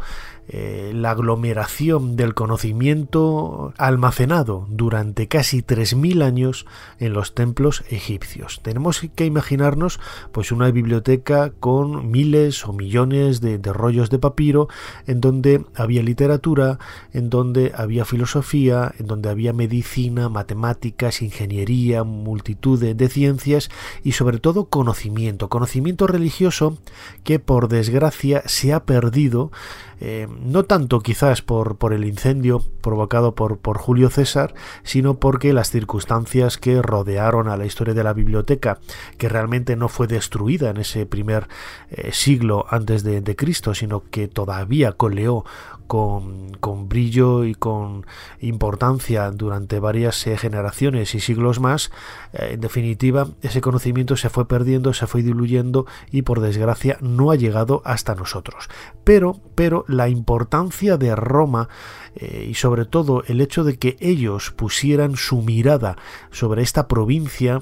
eh, 0.50 0.91
la 0.93 1.12
aglomeración 1.12 2.17
del 2.17 2.33
conocimiento 2.33 3.73
almacenado 3.77 4.67
durante 4.69 5.29
casi 5.29 5.62
3.000 5.62 6.21
años 6.21 6.65
en 7.00 7.13
los 7.13 7.33
templos 7.33 7.85
egipcios. 7.89 8.59
Tenemos 8.62 9.01
que 9.15 9.25
imaginarnos 9.25 10.01
pues 10.33 10.51
una 10.51 10.69
biblioteca 10.69 11.51
con 11.62 12.12
miles 12.12 12.65
o 12.65 12.73
millones 12.73 13.39
de, 13.39 13.57
rollos 13.71 14.09
de 14.09 14.19
papiro 14.19 14.67
en 15.07 15.21
donde 15.21 15.65
había 15.75 16.03
literatura, 16.03 16.77
en 17.13 17.29
donde 17.29 17.71
había 17.75 18.03
filosofía, 18.03 18.93
en 19.00 19.07
donde 19.07 19.29
había 19.29 19.53
medicina, 19.53 20.27
matemáticas, 20.27 21.21
ingeniería, 21.21 22.03
multitud 22.03 22.79
de, 22.79 23.09
ciencias 23.09 23.69
y 24.03 24.13
sobre 24.13 24.39
todo 24.39 24.65
conocimiento, 24.65 25.50
conocimiento 25.50 26.07
religioso 26.07 26.77
que 27.23 27.39
por 27.39 27.67
desgracia 27.67 28.43
se 28.45 28.73
ha 28.73 28.85
perdido 28.85 29.51
eh, 30.00 30.27
no 30.42 30.63
tanto 30.63 31.00
quizás 31.02 31.42
por, 31.42 31.78
por 31.78 31.94
el 31.94 32.06
incendio 32.06 32.62
provocado 32.82 33.36
por, 33.36 33.58
por, 33.58 33.78
Julio 33.78 34.10
César, 34.10 34.54
sino 34.84 35.16
porque 35.16 35.54
las 35.54 35.70
circunstancias 35.70 36.58
que 36.58 36.82
rodearon 36.82 37.48
a 37.48 37.58
la 37.58 37.66
historia 37.66 37.94
de 37.94 38.04
la 38.04 38.13
biblioteca, 38.13 38.80
que 39.18 39.30
realmente 39.30 39.75
no 39.75 39.90
fue 39.90 40.08
destruida 40.08 40.70
en 40.70 40.78
ese 40.78 41.06
primer 41.06 41.48
eh, 41.90 42.12
siglo 42.12 42.66
antes 42.70 43.04
de, 43.04 43.24
Cristo, 43.36 43.74
sino 43.74 44.04
que 44.12 44.28
todavía 44.28 44.92
coleó 44.92 45.44
con, 45.88 46.52
brillo 46.88 47.44
y 47.44 47.56
con 47.56 48.06
importancia 48.40 49.30
durante 49.32 49.80
varias 49.80 50.25
eh, 50.28 50.38
generaciones 50.38 51.16
y 51.16 51.20
siglos 51.20 51.60
más, 51.60 51.92
eh, 52.34 52.52
en 52.54 52.62
definitiva, 52.62 53.28
ese 53.42 53.62
conocimiento 53.62 54.16
se 54.16 54.30
fue 54.30 54.48
perdiendo, 54.48 54.94
se 54.94 55.08
fue 55.08 55.24
diluyendo 55.24 55.86
y 56.12 56.24
por 56.24 56.40
desgracia 56.40 56.98
no 57.02 57.32
ha 57.32 57.36
llegado 57.36 57.82
hasta 57.86 58.16
nosotros. 58.16 58.70
Pero, 59.04 59.40
pero 59.56 59.86
la 59.88 60.10
importancia 60.10 60.98
de 60.98 61.16
Roma 61.16 61.70
eh, 62.16 62.48
y 62.50 62.54
sobre 62.56 62.86
todo 62.86 63.24
el 63.28 63.42
hecho 63.42 63.63
de 63.63 63.78
que 63.78 63.98
ellos 64.00 64.52
pusieran 64.52 65.16
su 65.16 65.42
mirada 65.42 65.98
sobre 66.32 66.62
esta 66.62 66.88
provincia 66.88 67.62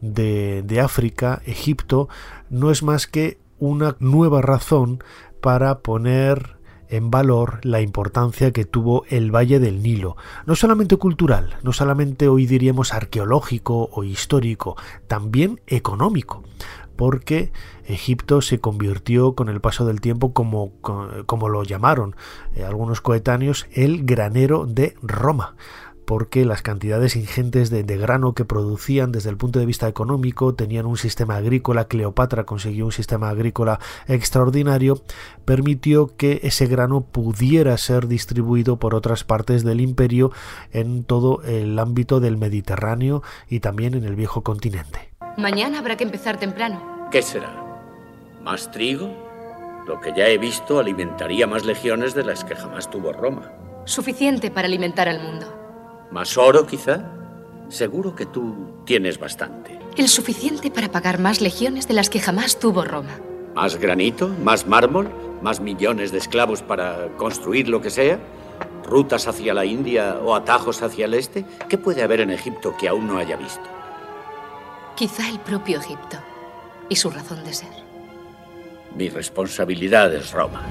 de, 0.00 0.62
de 0.62 0.80
África, 0.80 1.42
Egipto, 1.46 2.08
no 2.50 2.70
es 2.70 2.82
más 2.82 3.06
que 3.06 3.38
una 3.58 3.96
nueva 3.98 4.40
razón 4.40 5.02
para 5.40 5.80
poner 5.80 6.57
en 6.88 7.10
valor 7.10 7.60
la 7.62 7.80
importancia 7.80 8.52
que 8.52 8.64
tuvo 8.64 9.04
el 9.08 9.34
Valle 9.34 9.58
del 9.58 9.82
Nilo, 9.82 10.16
no 10.46 10.54
solamente 10.54 10.96
cultural, 10.96 11.56
no 11.62 11.72
solamente 11.72 12.28
hoy 12.28 12.46
diríamos 12.46 12.92
arqueológico 12.92 13.90
o 13.92 14.04
histórico, 14.04 14.76
también 15.06 15.60
económico, 15.66 16.42
porque 16.96 17.52
Egipto 17.86 18.42
se 18.42 18.60
convirtió 18.60 19.34
con 19.34 19.48
el 19.48 19.60
paso 19.60 19.86
del 19.86 20.00
tiempo 20.00 20.32
como, 20.32 20.72
como 20.80 21.48
lo 21.48 21.62
llamaron 21.62 22.16
eh, 22.54 22.64
algunos 22.64 23.00
coetáneos 23.00 23.66
el 23.72 24.04
granero 24.04 24.66
de 24.66 24.94
Roma 25.02 25.54
porque 26.08 26.46
las 26.46 26.62
cantidades 26.62 27.16
ingentes 27.16 27.68
de, 27.68 27.82
grano 27.98 28.32
que 28.32 28.46
producían 28.46 29.12
desde 29.12 29.28
el 29.28 29.36
punto 29.36 29.58
de 29.58 29.66
vista 29.66 29.88
económico 29.88 30.54
tenían 30.54 30.86
un 30.86 30.96
sistema 30.96 31.36
agrícola, 31.36 31.84
Cleopatra 31.84 32.44
consiguió 32.44 32.86
un 32.86 32.92
sistema 32.92 33.28
agrícola 33.28 33.78
extraordinario, 34.06 35.02
permitió 35.44 36.16
que 36.16 36.40
ese 36.44 36.64
grano 36.64 37.02
pudiera 37.02 37.76
ser 37.76 38.08
distribuido 38.08 38.78
por 38.78 38.94
otras 38.94 39.22
partes 39.22 39.64
del 39.64 39.82
imperio 39.82 40.32
en 40.72 41.04
todo 41.04 41.42
el 41.42 41.78
ámbito 41.78 42.20
del 42.20 42.38
Mediterráneo 42.38 43.22
y 43.46 43.60
también 43.60 43.92
en 43.92 44.04
el 44.04 44.16
viejo 44.16 44.42
continente. 44.42 45.12
Mañana 45.36 45.78
habrá 45.78 45.98
que 45.98 46.04
empezar 46.04 46.38
temprano. 46.38 47.10
¿Qué 47.10 47.20
será? 47.20 47.52
¿Más 48.42 48.70
trigo? 48.70 49.10
Lo 49.86 50.00
que 50.00 50.14
ya 50.16 50.26
he 50.26 50.38
visto 50.38 50.78
alimentaría 50.78 51.46
más 51.46 51.66
legiones 51.66 52.14
de 52.14 52.24
las 52.24 52.44
que 52.44 52.56
jamás 52.56 52.88
tuvo 52.88 53.12
Roma. 53.12 53.52
Suficiente 53.84 54.50
para 54.50 54.68
alimentar 54.68 55.06
al 55.06 55.22
mundo. 55.22 55.67
¿Más 56.10 56.36
oro, 56.38 56.66
quizá? 56.66 57.04
Seguro 57.68 58.14
que 58.14 58.26
tú 58.26 58.82
tienes 58.84 59.18
bastante. 59.18 59.78
El 59.96 60.08
suficiente 60.08 60.70
para 60.70 60.90
pagar 60.90 61.18
más 61.18 61.40
legiones 61.40 61.86
de 61.86 61.94
las 61.94 62.08
que 62.08 62.20
jamás 62.20 62.58
tuvo 62.58 62.84
Roma. 62.84 63.18
¿Más 63.54 63.76
granito? 63.76 64.28
¿Más 64.42 64.66
mármol? 64.66 65.10
¿Más 65.42 65.60
millones 65.60 66.12
de 66.12 66.18
esclavos 66.18 66.62
para 66.62 67.08
construir 67.16 67.68
lo 67.68 67.80
que 67.80 67.90
sea? 67.90 68.18
¿Rutas 68.84 69.28
hacia 69.28 69.52
la 69.52 69.64
India 69.64 70.18
o 70.24 70.34
atajos 70.34 70.82
hacia 70.82 71.04
el 71.04 71.14
este? 71.14 71.44
¿Qué 71.68 71.76
puede 71.76 72.02
haber 72.02 72.20
en 72.20 72.30
Egipto 72.30 72.74
que 72.78 72.88
aún 72.88 73.06
no 73.06 73.18
haya 73.18 73.36
visto? 73.36 73.64
Quizá 74.96 75.28
el 75.28 75.38
propio 75.40 75.78
Egipto 75.78 76.16
y 76.88 76.96
su 76.96 77.10
razón 77.10 77.44
de 77.44 77.52
ser. 77.52 77.68
Mi 78.96 79.10
responsabilidad 79.10 80.12
es 80.14 80.32
Roma. 80.32 80.62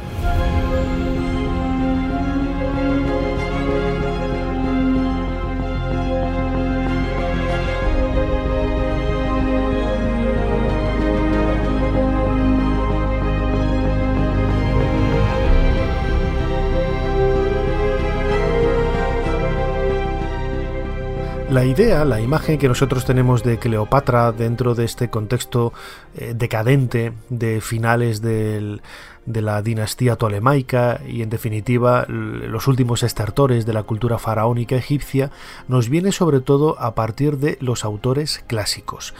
La 21.58 21.66
idea, 21.66 22.06
la 22.06 22.22
imagen 22.22 22.60
que 22.60 22.68
nosotros 22.68 23.04
tenemos 23.04 23.42
de 23.44 23.58
Cleopatra 23.58 24.32
dentro 24.32 24.76
de 24.76 24.86
este 24.86 25.10
contexto 25.10 25.74
eh, 26.16 26.36
decadente 26.36 27.14
de 27.30 27.62
finales 27.62 28.22
de 28.22 28.80
la 29.26 29.64
dinastía 29.64 30.18
tolemaica 30.18 31.02
y 31.08 31.24
en 31.24 31.32
definitiva 31.32 32.06
los 32.08 32.68
últimos 32.68 33.02
estertores 33.02 33.66
de 33.66 33.74
la 33.74 33.82
cultura 33.82 34.20
faraónica 34.20 34.76
egipcia, 34.76 35.32
nos 35.68 35.90
viene 35.90 36.12
sobre 36.12 36.42
todo 36.42 36.80
a 36.80 36.94
partir 36.94 37.40
de 37.40 37.58
los 37.60 37.84
autores 37.84 38.44
clásicos. 38.46 39.16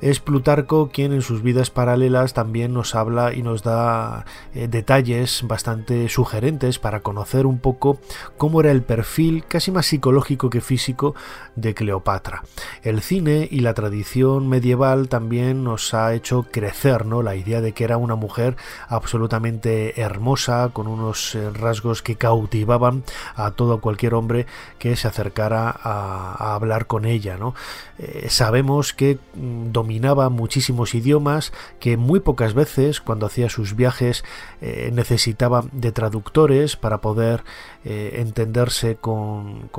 Es 0.00 0.20
Plutarco 0.20 0.90
quien 0.92 1.12
en 1.12 1.22
sus 1.22 1.42
vidas 1.42 1.70
paralelas 1.70 2.34
también 2.34 2.74
nos 2.74 2.94
habla 2.94 3.32
y 3.34 3.42
nos 3.42 3.62
da 3.62 4.24
eh, 4.54 4.68
detalles 4.68 5.42
bastante 5.44 6.08
sugerentes 6.08 6.78
para 6.78 7.00
conocer 7.00 7.46
un 7.46 7.58
poco 7.58 7.98
cómo 8.36 8.60
era 8.60 8.70
el 8.70 8.82
perfil 8.82 9.44
casi 9.46 9.70
más 9.70 9.86
psicológico 9.86 10.50
que 10.50 10.60
físico 10.60 11.14
de 11.54 11.74
Cleopatra. 11.74 12.42
El 12.82 13.00
cine 13.00 13.48
y 13.50 13.60
la 13.60 13.74
tradición 13.74 14.48
medieval 14.48 15.08
también 15.08 15.64
nos 15.64 15.94
ha 15.94 16.14
hecho 16.14 16.46
crecer 16.50 17.06
¿no? 17.06 17.22
la 17.22 17.36
idea 17.36 17.60
de 17.60 17.72
que 17.72 17.84
era 17.84 17.96
una 17.96 18.14
mujer 18.14 18.56
absolutamente 18.88 20.00
hermosa, 20.00 20.70
con 20.72 20.86
unos 20.86 21.34
eh, 21.34 21.50
rasgos 21.50 22.02
que 22.02 22.16
cautivaban 22.16 23.04
a 23.34 23.52
todo 23.52 23.80
cualquier 23.80 24.14
hombre 24.14 24.46
que 24.78 24.96
se 24.96 25.08
acercara 25.08 25.74
a, 25.82 26.54
hablar 26.54 26.86
con 26.86 27.04
ella. 27.04 27.36
¿no? 27.36 27.54
Eh, 27.98 28.26
sabemos 28.28 28.92
que 28.92 29.18
mm, 29.34 29.72
dominaba 29.86 30.30
muchísimos 30.30 30.96
idiomas, 30.96 31.52
que 31.78 31.96
muy 31.96 32.18
pocas 32.18 32.54
veces 32.54 33.00
cuando 33.00 33.26
hacía 33.26 33.48
sus 33.48 33.76
viajes 33.76 34.24
eh, 34.60 34.90
necesitaba 34.92 35.64
de 35.70 35.92
traductores 35.92 36.74
para 36.74 37.00
poder 37.00 37.44
eh, 37.84 38.16
entenderse 38.18 38.96
con, 38.96 39.70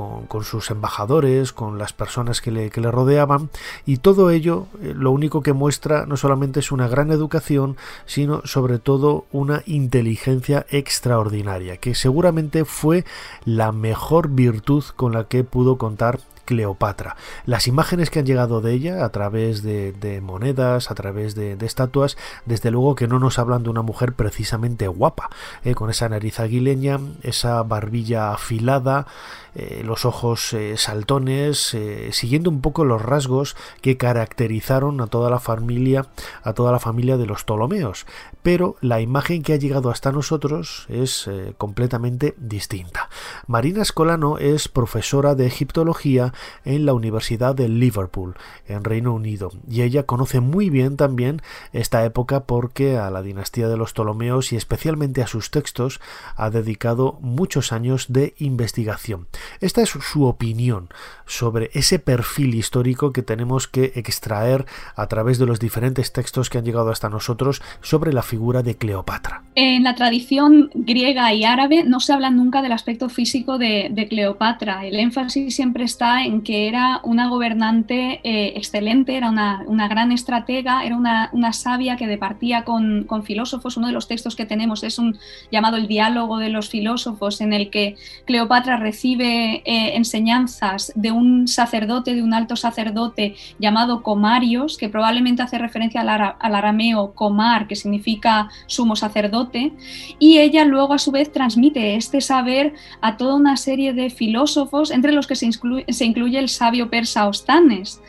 sus 0.44 0.70
embajadores, 0.70 1.52
con 1.52 1.76
las 1.76 1.92
personas 1.92 2.40
que 2.40 2.50
le, 2.50 2.70
que 2.70 2.80
le 2.80 2.90
rodeaban. 2.90 3.50
Y 3.84 3.98
todo 3.98 4.30
ello 4.30 4.68
eh, 4.80 4.94
lo 4.96 5.10
único 5.10 5.42
que 5.42 5.52
muestra 5.52 6.06
no 6.06 6.16
solamente 6.16 6.60
es 6.60 6.72
una 6.72 6.88
gran 6.88 7.10
educación, 7.10 7.76
sino 8.06 8.40
sobre 8.46 8.78
todo 8.78 9.26
una 9.30 9.62
inteligencia 9.66 10.64
extraordinaria, 10.70 11.76
que 11.76 11.94
seguramente 11.94 12.64
fue 12.64 13.04
la 13.44 13.72
mejor 13.72 14.30
virtud 14.30 14.84
con 14.96 15.12
la 15.12 15.24
que 15.24 15.44
pudo 15.44 15.76
contar 15.76 16.18
Cleopatra. 16.48 17.14
Las 17.44 17.66
imágenes 17.68 18.08
que 18.08 18.20
han 18.20 18.24
llegado 18.24 18.62
de 18.62 18.72
ella 18.72 19.04
a 19.04 19.10
través 19.10 19.62
de, 19.62 20.20
monedas, 20.22 20.90
a 20.90 20.94
través 20.94 21.34
de, 21.34 21.58
estatuas, 21.60 22.16
desde 22.46 22.70
luego 22.70 22.94
que 22.94 23.06
no 23.06 23.18
nos 23.18 23.38
hablan 23.38 23.64
de 23.64 23.68
una 23.68 23.82
mujer 23.82 24.14
precisamente 24.14 24.88
guapa, 24.88 25.28
eh, 25.62 25.74
con 25.74 25.90
esa 25.90 26.08
nariz 26.08 26.40
aguileña, 26.40 27.00
esa 27.22 27.62
barbilla 27.64 28.32
afilada, 28.32 29.06
eh, 29.54 29.82
los 29.84 30.04
ojos 30.04 30.52
eh, 30.52 30.76
saltones, 30.76 31.76
siguiendo 32.10 32.50
un 32.50 32.60
poco 32.60 32.84
los 32.84 33.02
rasgos 33.02 33.56
que 33.80 33.96
caracterizaron 33.96 35.00
a 35.00 35.06
toda 35.06 35.30
la 35.30 35.40
familia, 35.40 36.06
a 36.42 36.52
toda 36.52 36.72
la 36.72 36.78
familia 36.78 37.16
de 37.16 37.26
los 37.26 37.44
Ptolomeos. 37.44 38.06
Pero 38.42 38.76
la 38.80 39.00
imagen 39.00 39.42
que 39.42 39.52
ha 39.52 39.56
llegado 39.56 39.90
hasta 39.90 40.12
nosotros 40.12 40.86
es 40.88 41.28
completamente 41.58 42.34
distinta. 42.38 43.10
Marina 43.46 43.82
Escolano 43.82 44.38
es 44.38 44.68
profesora 44.68 45.34
de 45.34 45.46
egiptología 45.46 46.32
en 46.64 46.86
la 46.86 46.94
Universidad 46.94 47.54
de 47.54 47.68
Liverpool, 47.68 48.36
en 48.66 48.84
Reino 48.84 49.14
Unido, 49.14 49.50
y 49.68 49.82
ella 49.82 50.04
conoce 50.04 50.40
muy 50.40 50.70
bien 50.70 50.96
también 50.96 51.42
esta 51.72 52.04
época 52.04 52.44
porque 52.44 52.96
a 52.96 53.10
la 53.10 53.22
dinastía 53.22 53.68
de 53.68 53.76
los 53.76 53.92
Ptolomeos 53.92 54.52
y 54.52 54.56
especialmente 54.56 55.22
a 55.22 55.26
sus 55.26 55.50
textos 55.50 56.00
ha 56.36 56.50
dedicado 56.50 57.18
muchos 57.20 57.72
años 57.72 58.06
de 58.08 58.34
investigación. 58.38 59.26
Esta 59.60 59.82
es 59.82 59.90
su 59.90 60.24
opinión 60.24 60.88
sobre 61.26 61.70
ese 61.74 61.98
perfil 61.98 62.54
histórico 62.54 63.12
que 63.12 63.22
tenemos 63.22 63.68
que 63.68 63.92
extraer 63.96 64.66
a 64.96 65.06
través 65.06 65.38
de 65.38 65.46
los 65.46 65.60
diferentes 65.60 66.12
textos 66.12 66.50
que 66.50 66.58
han 66.58 66.64
llegado 66.64 66.90
hasta 66.90 67.08
nosotros 67.08 67.62
sobre 67.82 68.12
la 68.12 68.22
figura 68.22 68.62
de 68.62 68.76
Cleopatra. 68.76 69.42
En 69.54 69.82
la 69.82 69.94
tradición 69.94 70.70
griega 70.74 71.32
y 71.34 71.44
árabe 71.44 71.84
no 71.84 72.00
se 72.00 72.12
habla 72.12 72.30
nunca 72.30 72.62
del 72.62 72.72
aspecto 72.72 73.08
físico 73.08 73.58
de, 73.58 74.06
Cleopatra. 74.08 74.86
El 74.86 74.98
énfasis 74.98 75.54
siempre 75.54 75.84
está 75.84 76.24
en 76.24 76.42
que 76.42 76.68
era 76.68 77.00
una 77.02 77.28
gobernante 77.28 78.20
eh, 78.22 78.52
excelente, 78.56 79.16
era 79.16 79.28
una, 79.28 79.88
gran 79.88 80.12
estratega, 80.12 80.84
era 80.84 80.96
una, 80.96 81.52
sabia 81.52 81.96
que 81.96 82.06
departía 82.06 82.64
con, 82.64 83.04
con, 83.04 83.24
filósofos. 83.24 83.76
Uno 83.76 83.88
de 83.88 83.92
los 83.92 84.08
textos 84.08 84.36
que 84.36 84.46
tenemos 84.46 84.84
es 84.84 84.98
un 84.98 85.18
llamado 85.50 85.76
el 85.76 85.88
diálogo 85.88 86.38
de 86.38 86.48
los 86.48 86.68
filósofos, 86.68 87.40
en 87.40 87.52
el 87.52 87.70
que 87.70 87.96
Cleopatra 88.24 88.76
recibe 88.76 89.27
eh, 89.28 89.96
enseñanzas 89.96 90.92
de 90.94 91.12
un 91.12 91.48
sacerdote, 91.48 92.14
de 92.14 92.22
un 92.22 92.34
alto 92.34 92.56
sacerdote 92.56 93.34
llamado 93.58 94.02
Comarios, 94.02 94.76
que 94.76 94.88
probablemente 94.88 95.42
hace 95.42 95.58
referencia 95.58 96.00
al, 96.00 96.54
arameo 96.54 97.12
comar, 97.14 97.66
que 97.66 97.76
significa 97.76 98.48
sumo 98.66 98.96
sacerdote, 98.96 99.72
y 100.18 100.38
ella 100.38 100.64
luego 100.64 100.94
a 100.94 100.98
su 100.98 101.10
vez 101.10 101.32
transmite 101.32 101.94
este 101.94 102.20
saber 102.20 102.74
a 103.00 103.16
toda 103.16 103.34
una 103.34 103.56
serie 103.56 103.92
de 103.92 104.10
filósofos, 104.10 104.90
entre 104.90 105.12
los 105.12 105.26
que 105.26 105.36
se, 105.36 105.50
se 105.52 106.04
incluye 106.04 106.38
el 106.38 106.48
sabio 106.48 106.90
persa 106.90 107.26
Ostanes. 107.26 108.00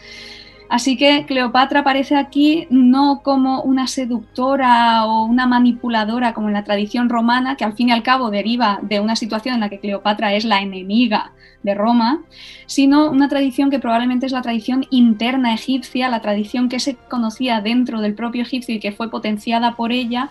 Así 0.70 0.98
que 0.98 1.26
Cleopatra 1.26 1.80
aparece 1.80 2.16
aquí 2.16 2.68
no 2.70 3.22
como 3.24 3.64
una 3.64 3.88
seductora 3.88 5.04
o 5.06 5.26
una 5.26 5.48
manipuladora 5.48 6.34
como 6.34 6.48
en 6.48 6.54
la 6.54 6.64
tradición 6.64 7.10
romana, 7.10 7.58
que 7.58 7.66
al 7.66 7.74
fin 7.74 7.90
y 7.90 7.92
al 7.92 8.04
cabo 8.04 8.30
deriva 8.30 8.78
de 8.84 9.00
una 9.00 9.16
situación 9.16 9.56
en 9.56 9.62
la 9.62 9.70
que 9.70 9.80
Cleopatra 9.80 10.36
es 10.36 10.46
la 10.46 10.62
enemiga 10.62 11.32
de 11.64 11.74
Roma, 11.74 12.22
sino 12.68 13.10
una 13.10 13.28
tradición 13.28 13.72
que 13.72 13.80
probablemente 13.80 14.28
es 14.28 14.32
la 14.32 14.44
tradición 14.44 14.86
interna 14.92 15.56
egipcia, 15.56 16.08
la 16.08 16.22
tradición 16.22 16.70
que 16.70 16.80
se 16.80 16.96
conocía 16.96 17.62
dentro 17.62 18.00
del 18.00 18.14
propio 18.14 18.44
egipcio 18.44 18.76
y 18.76 18.80
que 18.80 18.92
fue 18.92 19.10
potenciada 19.10 19.76
por 19.76 19.92
ella 19.92 20.30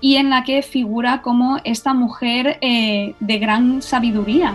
y 0.00 0.16
en 0.16 0.30
la 0.30 0.42
que 0.44 0.62
figura 0.62 1.20
como 1.20 1.58
esta 1.64 1.92
mujer 1.92 2.58
eh, 2.62 3.14
de 3.20 3.38
gran 3.38 3.82
sabiduría. 3.82 4.54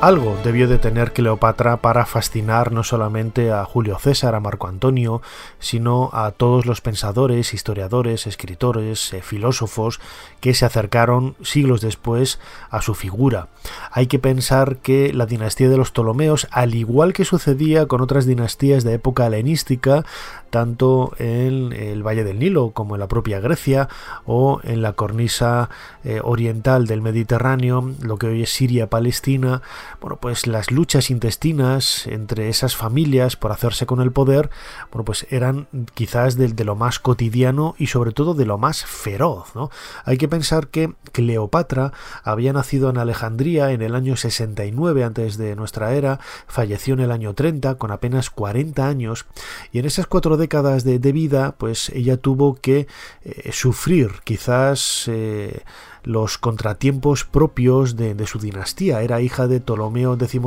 Algo 0.00 0.38
debió 0.42 0.66
de 0.66 0.78
tener 0.78 1.12
Cleopatra 1.12 1.82
para 1.82 2.06
fascinar 2.06 2.72
no 2.72 2.82
solamente 2.84 3.52
a 3.52 3.66
Julio 3.66 3.98
César, 3.98 4.34
a 4.34 4.40
Marco 4.40 4.66
Antonio, 4.66 5.20
sino 5.58 6.08
a 6.14 6.30
todos 6.30 6.64
los 6.64 6.80
pensadores, 6.80 7.52
historiadores, 7.52 8.26
escritores, 8.26 9.12
eh, 9.12 9.20
filósofos 9.20 10.00
que 10.40 10.54
se 10.54 10.64
acercaron 10.64 11.36
siglos 11.42 11.82
después 11.82 12.40
a 12.70 12.80
su 12.80 12.94
figura. 12.94 13.48
Hay 13.92 14.06
que 14.06 14.18
pensar 14.18 14.78
que 14.78 15.12
la 15.12 15.26
dinastía 15.26 15.68
de 15.68 15.76
los 15.76 15.90
Ptolomeos, 15.90 16.48
al 16.50 16.74
igual 16.74 17.12
que 17.12 17.26
sucedía 17.26 17.84
con 17.84 18.00
otras 18.00 18.24
dinastías 18.24 18.84
de 18.84 18.94
época 18.94 19.26
helenística, 19.26 20.06
tanto 20.50 21.12
en 21.18 21.72
el 21.72 22.02
Valle 22.02 22.24
del 22.24 22.38
Nilo 22.38 22.70
como 22.70 22.94
en 22.96 23.00
la 23.00 23.08
propia 23.08 23.40
Grecia 23.40 23.88
o 24.26 24.60
en 24.64 24.82
la 24.82 24.92
cornisa 24.92 25.70
eh, 26.04 26.20
oriental 26.22 26.86
del 26.86 27.02
Mediterráneo, 27.02 27.94
lo 28.02 28.18
que 28.18 28.26
hoy 28.26 28.42
es 28.42 28.50
Siria, 28.50 28.88
Palestina, 28.88 29.62
bueno, 30.00 30.18
pues 30.20 30.46
las 30.46 30.70
luchas 30.70 31.10
intestinas 31.10 32.06
entre 32.06 32.48
esas 32.48 32.76
familias 32.76 33.36
por 33.36 33.52
hacerse 33.52 33.86
con 33.86 34.00
el 34.00 34.12
poder, 34.12 34.50
bueno, 34.92 35.04
pues 35.04 35.26
eran 35.30 35.68
quizás 35.94 36.36
de, 36.36 36.48
de 36.48 36.64
lo 36.64 36.76
más 36.76 36.98
cotidiano 36.98 37.74
y 37.78 37.86
sobre 37.86 38.12
todo 38.12 38.34
de 38.34 38.46
lo 38.46 38.58
más 38.58 38.84
feroz, 38.84 39.54
¿no? 39.54 39.70
Hay 40.04 40.18
que 40.18 40.28
pensar 40.28 40.68
que 40.68 40.92
Cleopatra 41.12 41.92
había 42.24 42.52
nacido 42.52 42.90
en 42.90 42.98
Alejandría 42.98 43.70
en 43.72 43.82
el 43.82 43.94
año 43.94 44.16
69 44.16 45.04
antes 45.04 45.36
de 45.36 45.56
nuestra 45.56 45.94
era, 45.94 46.20
falleció 46.46 46.94
en 46.94 47.00
el 47.00 47.12
año 47.12 47.34
30 47.34 47.76
con 47.76 47.90
apenas 47.90 48.30
40 48.30 48.86
años 48.86 49.26
y 49.72 49.78
en 49.78 49.86
esas 49.86 50.06
cuatro 50.06 50.36
décadas 50.40 50.82
de, 50.82 50.98
vida, 51.12 51.54
pues 51.56 51.90
ella 51.90 52.16
tuvo 52.16 52.56
que 52.56 52.88
eh, 53.22 53.50
sufrir 53.52 54.10
quizás 54.24 55.04
eh, 55.06 55.62
los 56.02 56.38
contratiempos 56.38 57.24
propios 57.24 57.94
de, 57.94 58.26
su 58.26 58.40
dinastía. 58.40 59.02
Era 59.02 59.20
hija 59.20 59.46
de 59.46 59.60
Ptolomeo 59.60 60.16
XII, 60.16 60.40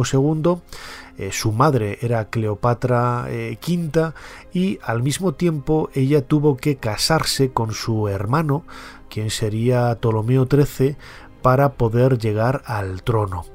eh, 1.17 1.29
su 1.31 1.53
madre 1.53 1.99
era 2.01 2.29
Cleopatra 2.29 3.27
V 3.29 4.13
y 4.51 4.79
al 4.83 5.01
mismo 5.01 5.33
tiempo 5.33 5.89
ella 5.93 6.21
tuvo 6.21 6.57
que 6.57 6.75
casarse 6.75 7.51
con 7.51 7.71
su 7.71 8.09
hermano, 8.09 8.65
quien 9.09 9.29
sería 9.29 9.95
Ptolomeo 9.95 10.45
XIII, 10.51 10.97
para 11.41 11.73
poder 11.73 12.17
llegar 12.17 12.63
al 12.65 13.03
trono 13.03 13.45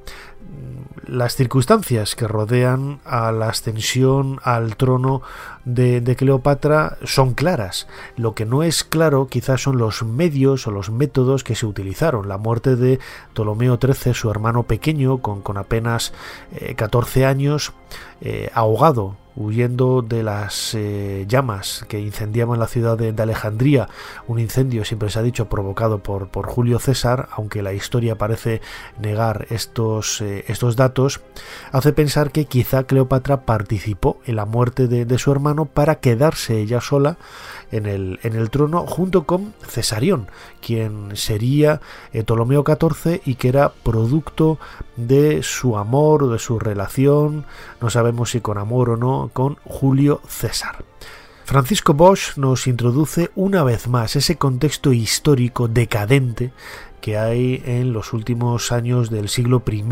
las 1.07 1.37
circunstancias 1.37 2.15
que 2.15 2.29
rodean 2.29 3.01
a 3.05 3.33
la 3.33 3.49
ascensión 3.49 4.41
al 4.43 4.77
trono 4.77 5.23
de, 5.65 6.15
Cleopatra 6.17 6.99
son 7.05 7.35
claras. 7.35 7.89
Lo 8.17 8.35
que 8.35 8.45
no 8.45 8.63
es 8.63 8.85
claro 8.85 9.27
quizás 9.27 9.63
son 9.63 9.79
los 9.79 10.03
medios 10.03 10.67
o 10.67 10.71
los 10.71 10.91
métodos 10.91 11.45
que 11.45 11.55
se 11.55 11.67
utilizaron. 11.67 12.29
La 12.29 12.39
muerte 12.39 12.77
de 12.77 12.99
Ptolomeo 13.33 13.79
XIII, 13.81 14.15
su 14.15 14.31
hermano 14.31 14.65
pequeño, 14.65 15.19
con, 15.19 15.57
apenas 15.57 16.13
14 16.77 17.21
eh, 17.21 17.27
años, 17.27 17.73
eh, 18.21 18.51
ahogado 18.53 19.17
huyendo 19.39 20.03
de 20.03 20.25
las 20.25 20.75
eh, 20.75 21.25
llamas 21.29 21.85
que 21.89 22.01
incendiaban 22.01 22.59
la 22.59 22.67
ciudad 22.67 22.99
de, 22.99 23.15
Alejandría, 23.23 23.89
un 24.27 24.41
incendio, 24.41 24.85
siempre 24.85 25.11
se 25.11 25.19
ha 25.19 25.23
dicho, 25.23 25.49
provocado 25.49 26.03
por, 26.03 26.29
por 26.29 26.47
Julio 26.47 26.79
César, 26.81 27.29
aunque 27.33 27.63
la 27.63 27.73
historia 27.73 28.19
parece 28.19 28.61
negar 29.01 29.47
estos, 29.51 30.21
eh, 30.21 30.45
estos 30.49 30.75
datos, 30.75 31.21
hace 31.71 31.93
pensar 31.93 32.33
que 32.33 32.47
quizá 32.47 32.85
Cleopatra 32.85 33.43
participó 33.43 34.19
en 34.27 34.37
la 34.37 34.45
muerte 34.45 34.89
de, 34.89 35.19
su 35.19 35.33
hermano 35.33 35.67
para 35.67 35.97
quedarse 35.97 36.59
ella 36.59 36.81
sola 36.81 37.17
en 37.71 37.87
el, 37.87 38.19
en 38.23 38.35
el 38.35 38.51
trono 38.51 38.87
junto 38.87 39.25
con 39.25 39.55
Cesarión, 39.67 40.29
quien 40.61 41.17
sería 41.17 41.81
eh, 42.13 42.23
Ptolomeo 42.23 42.65
XIV 42.65 43.21
y 43.25 43.35
que 43.37 43.49
era 43.49 43.73
producto 43.83 44.59
de 44.97 45.43
su 45.43 45.77
amor, 45.77 46.31
de 46.31 46.39
su 46.39 46.59
relación, 46.59 47.45
no 47.81 47.91
sabemos 47.91 48.31
si 48.31 48.41
con 48.41 48.59
amor 48.59 48.91
o 48.91 48.97
no, 48.97 49.31
con 49.33 49.57
Julio 49.65 50.21
César. 50.27 50.85
Francisco 51.45 51.95
Bosch 51.95 52.37
nos 52.37 52.67
introduce 52.67 53.31
una 53.35 53.65
vez 53.65 53.89
más 53.89 54.17
ese 54.17 54.37
contexto 54.37 54.93
histórico 54.93 55.67
decadente 55.67 56.53
que 57.01 57.17
hay 57.17 57.63
en 57.65 57.95
los 57.95 58.13
últimos 58.13 58.71
años 58.71 59.09
del 59.09 59.31
siglo 59.31 59.63
I 59.67 59.83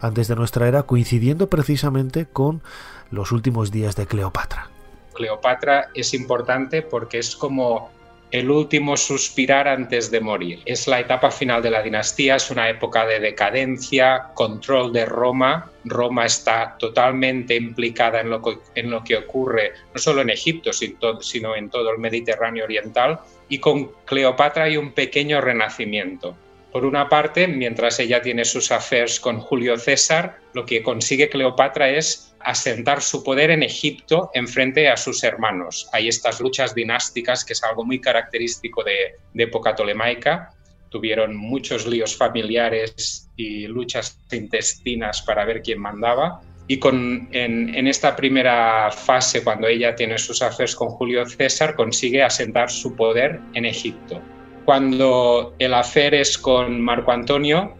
antes 0.00 0.26
de 0.26 0.34
nuestra 0.34 0.66
era, 0.66 0.84
coincidiendo 0.84 1.48
precisamente 1.48 2.26
con 2.26 2.62
los 3.10 3.30
últimos 3.32 3.70
días 3.70 3.94
de 3.94 4.06
Cleopatra. 4.06 4.70
Cleopatra 5.18 5.90
es 5.94 6.14
importante 6.14 6.80
porque 6.80 7.18
es 7.18 7.34
como 7.34 7.90
el 8.30 8.50
último 8.50 8.96
suspirar 8.96 9.66
antes 9.66 10.10
de 10.10 10.20
morir. 10.20 10.60
Es 10.64 10.86
la 10.86 11.00
etapa 11.00 11.30
final 11.30 11.60
de 11.60 11.70
la 11.70 11.82
dinastía, 11.82 12.36
es 12.36 12.50
una 12.50 12.68
época 12.68 13.04
de 13.04 13.18
decadencia, 13.18 14.28
control 14.34 14.92
de 14.92 15.06
Roma. 15.06 15.72
Roma 15.84 16.26
está 16.26 16.76
totalmente 16.78 17.56
implicada 17.56 18.20
en 18.20 18.30
lo 18.30 19.02
que, 19.02 19.16
ocurre 19.16 19.72
no 19.92 20.00
solo 20.00 20.20
en 20.20 20.30
Egipto, 20.30 20.70
sino 20.72 21.56
en 21.56 21.68
todo 21.68 21.90
el 21.90 21.98
Mediterráneo 21.98 22.64
oriental. 22.64 23.18
Y 23.48 23.58
con 23.58 23.90
Cleopatra 24.04 24.64
hay 24.64 24.76
un 24.76 24.92
pequeño 24.92 25.40
renacimiento. 25.40 26.36
Por 26.70 26.84
una 26.84 27.08
parte, 27.08 27.48
mientras 27.48 27.98
ella 27.98 28.20
tiene 28.20 28.44
sus 28.44 28.70
affairs 28.70 29.18
con 29.18 29.40
Julio 29.40 29.78
César, 29.78 30.36
lo 30.52 30.66
que 30.66 30.82
consigue 30.82 31.30
Cleopatra 31.30 31.88
es 31.88 32.27
asentar 32.40 33.02
su 33.02 33.22
poder 33.22 33.50
en 33.50 33.62
Egipto 33.62 34.30
en 34.34 34.48
frente 34.48 34.88
a 34.88 34.96
sus 34.96 35.22
hermanos. 35.24 35.88
Hay 35.92 36.08
estas 36.08 36.40
luchas 36.40 36.74
dinásticas, 36.74 37.44
que 37.44 37.52
es 37.52 37.62
algo 37.62 37.84
muy 37.84 38.00
característico 38.00 38.82
de, 38.84 39.16
época 39.42 39.74
tolemaica. 39.74 40.50
Tuvieron 40.90 41.36
muchos 41.36 41.86
líos 41.86 42.16
familiares 42.16 43.28
y 43.36 43.66
luchas 43.66 44.18
intestinas 44.32 45.22
para 45.22 45.44
ver 45.44 45.62
quién 45.62 45.80
mandaba. 45.80 46.40
Y 46.66 46.78
con, 46.78 47.28
en, 47.32 47.86
esta 47.86 48.14
primera 48.14 48.90
fase, 48.90 49.42
cuando 49.42 49.66
ella 49.66 49.94
tiene 49.94 50.18
sus 50.18 50.42
affairs 50.42 50.76
con 50.76 50.88
Julio 50.88 51.26
César, 51.26 51.74
consigue 51.74 52.22
asentar 52.22 52.70
su 52.70 52.94
poder 52.94 53.40
en 53.54 53.64
Egipto. 53.64 54.20
Cuando 54.66 55.54
el 55.58 55.72
hacer 55.72 56.14
es 56.14 56.36
con 56.36 56.80
Marco 56.82 57.10
Antonio, 57.10 57.74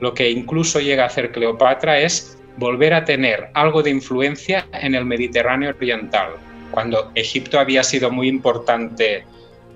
lo 0.00 0.12
que 0.12 0.30
incluso 0.30 0.80
llega 0.80 1.04
a 1.04 1.06
hacer 1.06 1.32
Cleopatra 1.32 2.00
es 2.00 2.38
volver 2.56 2.94
a 2.94 3.04
tener 3.04 3.50
algo 3.54 3.82
de 3.82 3.90
influencia 3.90 4.66
en 4.72 4.94
el 4.94 5.04
Mediterráneo 5.04 5.70
oriental. 5.70 6.34
Cuando 6.70 7.10
Egipto 7.14 7.58
había 7.58 7.82
sido 7.82 8.10
muy 8.10 8.28
importante, 8.28 9.24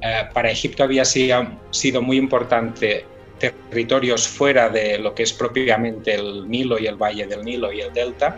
eh, 0.01 0.23
para 0.33 0.51
Egipto 0.51 0.85
había 0.85 1.05
sido, 1.05 2.03
muy 2.03 2.17
importante 2.17 3.05
territorios 3.39 4.27
fuera 4.27 4.69
de 4.69 4.99
lo 4.99 5.15
que 5.15 5.23
es 5.23 5.33
propiamente 5.33 6.15
el 6.15 6.49
Nilo 6.49 6.79
y 6.79 6.87
el 6.87 6.97
Valle 6.97 7.27
del 7.27 7.45
Nilo 7.45 7.73
y 7.73 7.81
el 7.81 7.93
Delta, 7.93 8.37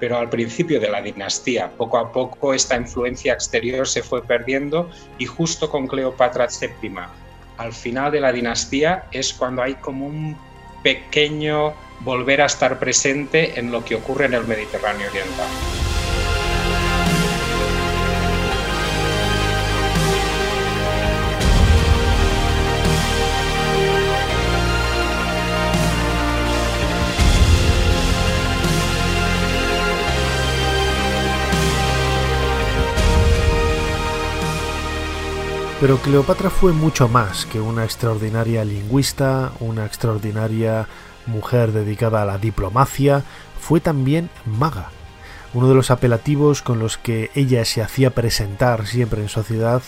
pero 0.00 0.16
al 0.16 0.30
principio 0.30 0.80
de 0.80 0.88
la 0.88 1.02
dinastía, 1.02 1.70
poco 1.76 1.98
a 1.98 2.10
poco 2.12 2.54
esta 2.54 2.76
influencia 2.76 3.34
exterior 3.34 3.86
se 3.86 4.02
fue 4.02 4.22
perdiendo 4.22 4.88
y 5.18 5.26
justo 5.26 5.68
con 5.68 5.86
Cleopatra 5.86 6.46
VII 6.48 7.28
al 7.58 7.72
final 7.72 8.10
de 8.12 8.20
la 8.20 8.32
dinastía 8.32 9.04
es 9.10 9.34
cuando 9.34 9.62
hay 9.62 9.74
como 9.74 10.06
un 10.06 10.36
pequeño 10.82 11.74
volver 12.00 12.42
a 12.42 12.46
estar 12.46 12.78
presente 12.78 13.58
en 13.58 13.72
lo 13.72 13.84
que 13.84 13.96
ocurre 13.96 14.26
en 14.26 14.34
el 14.34 14.46
Mediterráneo 14.46 15.08
Oriental. 15.08 15.77
Pero 35.80 35.98
Cleopatra 35.98 36.50
fue 36.50 36.72
mucho 36.72 37.08
más 37.08 37.46
que 37.46 37.60
una 37.60 37.84
extraordinaria 37.84 38.64
lingüista, 38.64 39.52
una 39.60 39.86
extraordinaria 39.86 40.88
mujer 41.26 41.70
dedicada 41.70 42.22
a 42.22 42.24
la 42.24 42.36
diplomacia, 42.36 43.22
fue 43.60 43.78
también 43.78 44.28
maga. 44.44 44.90
Uno 45.54 45.68
de 45.68 45.76
los 45.76 45.92
apelativos 45.92 46.62
con 46.62 46.80
los 46.80 46.98
que 46.98 47.30
ella 47.36 47.64
se 47.64 47.80
hacía 47.80 48.10
presentar 48.10 48.88
siempre 48.88 49.22
en 49.22 49.28
sociedad 49.28 49.82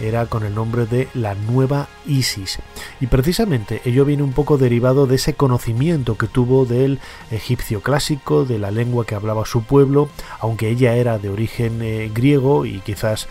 era 0.00 0.26
con 0.26 0.44
el 0.44 0.54
nombre 0.54 0.86
de 0.86 1.08
la 1.14 1.34
nueva 1.34 1.88
Isis. 2.06 2.58
Y 3.00 3.06
precisamente 3.06 3.80
ello 3.84 4.04
viene 4.04 4.22
un 4.22 4.32
poco 4.32 4.58
derivado 4.58 5.06
de 5.06 5.16
ese 5.16 5.34
conocimiento 5.34 6.16
que 6.16 6.26
tuvo 6.26 6.64
del 6.64 6.98
egipcio 7.30 7.80
clásico, 7.80 8.44
de 8.44 8.58
la 8.58 8.70
lengua 8.70 9.06
que 9.06 9.14
hablaba 9.14 9.46
su 9.46 9.62
pueblo, 9.62 10.08
aunque 10.40 10.68
ella 10.68 10.96
era 10.96 11.18
de 11.18 11.28
origen 11.28 11.80
eh, 11.82 12.10
griego 12.12 12.66
y 12.66 12.80
quizás 12.80 13.28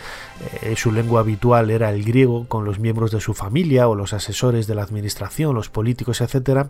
eh, 0.62 0.76
su 0.76 0.92
lengua 0.92 1.22
habitual 1.22 1.70
era 1.70 1.92
el 1.92 2.04
griego 2.04 2.48
con 2.48 2.66
los 2.66 2.80
miembros 2.80 3.12
de 3.12 3.22
su 3.22 3.34
familia 3.34 3.88
o 3.88 3.96
los 3.96 4.14
asesores 4.14 4.68
de 4.68 4.76
la 4.76 4.84
administración, 4.84 5.56
los 5.56 5.70
políticos, 5.70 6.22
etc., 6.22 6.68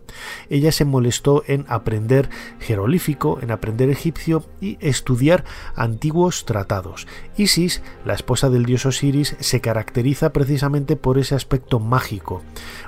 ella 0.49 0.71
se 0.71 0.85
molestó 0.85 1.43
en 1.47 1.65
aprender 1.67 2.29
jerolífico, 2.59 3.39
en 3.41 3.51
aprender 3.51 3.89
egipcio 3.89 4.45
y 4.61 4.77
estudiar 4.79 5.43
antiguos 5.75 6.45
tratados. 6.45 7.07
Isis, 7.37 7.81
la 8.05 8.13
esposa 8.13 8.49
del 8.49 8.65
dios 8.65 8.85
Osiris, 8.85 9.35
se 9.39 9.61
caracteriza 9.61 10.33
precisamente 10.33 10.95
por 10.95 11.17
ese 11.17 11.35
aspecto 11.35 11.79
mágico. 11.79 12.41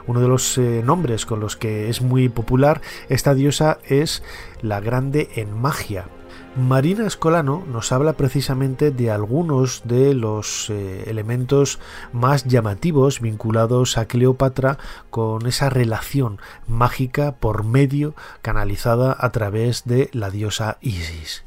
Uno 0.08 0.20
de 0.20 0.28
los 0.28 0.58
eh, 0.58 0.82
nombres 0.86 1.26
con 1.26 1.40
los 1.40 1.56
que 1.56 1.90
es 1.90 2.02
muy 2.02 2.30
popular 2.30 2.82
esta 3.10 3.34
diosa 3.34 3.80
es 3.88 4.24
la 4.62 4.80
grande 4.80 5.30
en 5.36 5.54
magia 5.54 6.08
Marina 6.56 7.06
Escolano 7.06 7.66
nos 7.68 7.92
habla 7.92 8.14
precisamente 8.14 8.92
de 8.92 9.12
algunos 9.12 9.82
de 9.84 10.14
los 10.14 10.70
eh, 10.70 11.04
elementos 11.08 11.80
más 12.14 12.46
llamativos 12.46 13.20
vinculados 13.20 13.98
a 13.98 14.06
Cleopatra 14.06 14.78
con 15.10 15.48
esa 15.48 15.70
relación 15.70 16.40
mágica 16.66 17.34
por 17.34 17.66
medio 17.66 18.16
canalizada 18.42 19.18
a 19.20 19.34
través 19.34 19.84
de 19.84 20.10
la 20.14 20.30
diosa 20.30 20.78
Isis. 20.80 21.45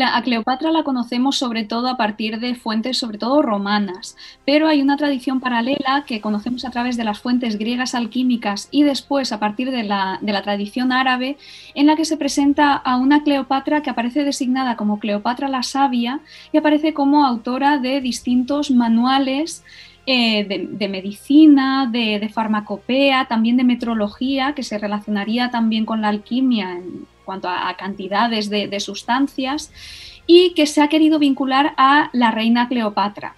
A 0.00 0.22
Cleopatra 0.22 0.70
la 0.70 0.84
conocemos 0.84 1.36
sobre 1.36 1.64
todo 1.64 1.88
a 1.88 1.96
partir 1.96 2.38
de 2.38 2.54
fuentes, 2.54 2.98
sobre 2.98 3.18
todo 3.18 3.42
romanas, 3.42 4.16
pero 4.44 4.68
hay 4.68 4.80
una 4.80 4.96
tradición 4.96 5.40
paralela 5.40 6.04
que 6.06 6.20
conocemos 6.20 6.64
a 6.64 6.70
través 6.70 6.96
de 6.96 7.02
las 7.02 7.18
fuentes 7.18 7.58
griegas 7.58 7.96
alquímicas 7.96 8.68
y 8.70 8.84
después 8.84 9.32
a 9.32 9.40
partir 9.40 9.72
de 9.72 9.82
la, 9.82 10.20
tradición 10.44 10.92
árabe, 10.92 11.36
en 11.74 11.86
la 11.86 11.96
que 11.96 12.04
se 12.04 12.16
presenta 12.16 12.74
a 12.74 12.96
una 12.96 13.24
Cleopatra 13.24 13.82
que 13.82 13.90
aparece 13.90 14.22
designada 14.22 14.76
como 14.76 15.00
Cleopatra 15.00 15.48
la 15.48 15.64
Sabia 15.64 16.20
y 16.52 16.58
aparece 16.58 16.94
como 16.94 17.26
autora 17.26 17.78
de 17.78 18.00
distintos 18.00 18.70
manuales 18.70 19.64
eh, 20.06 20.44
de, 20.44 20.88
medicina, 20.88 21.88
de, 21.90 22.30
farmacopea, 22.32 23.26
también 23.26 23.56
de 23.56 23.64
metrología, 23.64 24.54
que 24.54 24.62
se 24.62 24.78
relacionaría 24.78 25.50
también 25.50 25.84
con 25.84 26.00
la 26.02 26.08
alquimia 26.08 26.80
cuanto 27.28 27.46
a, 27.46 27.74
cantidades 27.76 28.48
de, 28.48 28.80
sustancias, 28.80 29.70
y 30.26 30.54
que 30.54 30.64
se 30.64 30.80
ha 30.80 30.88
querido 30.88 31.18
vincular 31.18 31.74
a 31.76 32.08
la 32.14 32.30
reina 32.30 32.68
Cleopatra. 32.68 33.34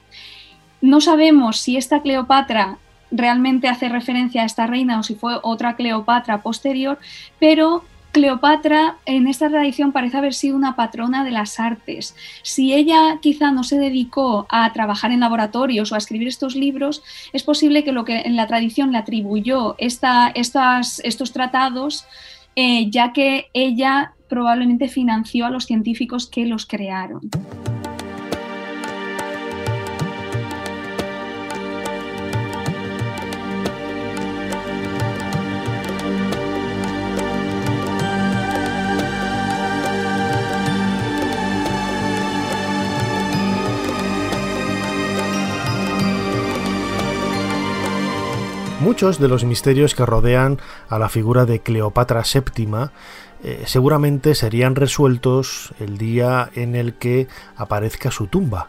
No 0.81 1.01
sabemos 1.01 1.59
si 1.59 1.77
esta 1.77 2.01
Cleopatra 2.01 2.79
realmente 3.11 3.67
hace 3.67 3.89
referencia 3.89 4.43
a 4.43 4.47
esta 4.47 4.69
reina 4.69 5.01
o 5.01 5.03
si 5.03 5.17
fue 5.17 5.41
otra 5.43 5.75
Cleopatra 5.75 6.41
posterior, 6.41 7.01
pero 7.41 7.83
Cleopatra 8.13 8.99
en 9.07 9.27
esta 9.27 9.49
tradición 9.49 9.91
parece 9.91 10.19
haber 10.19 10.35
sido 10.35 10.57
una 10.57 10.77
patrona 10.77 11.25
de 11.25 11.33
las 11.33 11.59
artes. 11.59 12.15
Si 12.43 12.73
ella 12.73 13.19
quizá 13.21 13.51
no 13.51 13.65
se 13.65 13.77
dedicó 13.77 14.47
a 14.51 14.73
trabajar 14.73 15.11
en 15.11 15.19
laboratorios 15.19 15.91
o 15.91 15.97
a 15.97 15.99
escribir 15.99 16.29
estos 16.29 16.55
libros, 16.55 17.03
es 17.33 17.43
posible 17.43 17.83
que 17.83 17.91
lo 17.91 18.05
que 18.05 18.21
en 18.21 18.37
la 18.37 18.47
tradición 18.47 18.93
le 18.93 18.99
atribuyó 18.99 19.75
estos 19.79 21.33
tratados 21.33 22.07
eh, 22.57 22.91
ya 22.91 23.13
que 23.13 23.47
ella 23.53 24.15
probablemente 24.29 24.89
financió 24.89 25.47
a 25.47 25.51
los 25.51 25.65
científicos 25.65 26.29
que 26.29 26.47
los 26.47 26.67
crearon. 26.67 27.21
Muchos 48.91 49.21
de 49.21 49.29
los 49.29 49.45
misterios 49.45 49.95
que 49.95 50.05
rodean 50.05 50.59
a 50.89 50.99
la 50.99 51.09
figura 51.09 51.47
de 51.47 51.61
Cleopatra 51.61 52.25
VII 52.25 52.91
eh, 53.45 53.63
seguramente 53.65 54.35
serían 54.35 54.75
resueltos 54.75 55.73
el 55.79 55.97
día 55.97 56.51
en 56.57 56.75
el 56.75 56.95
que 56.95 57.29
aparezca 57.55 58.11
su 58.11 58.27
tumba. 58.27 58.67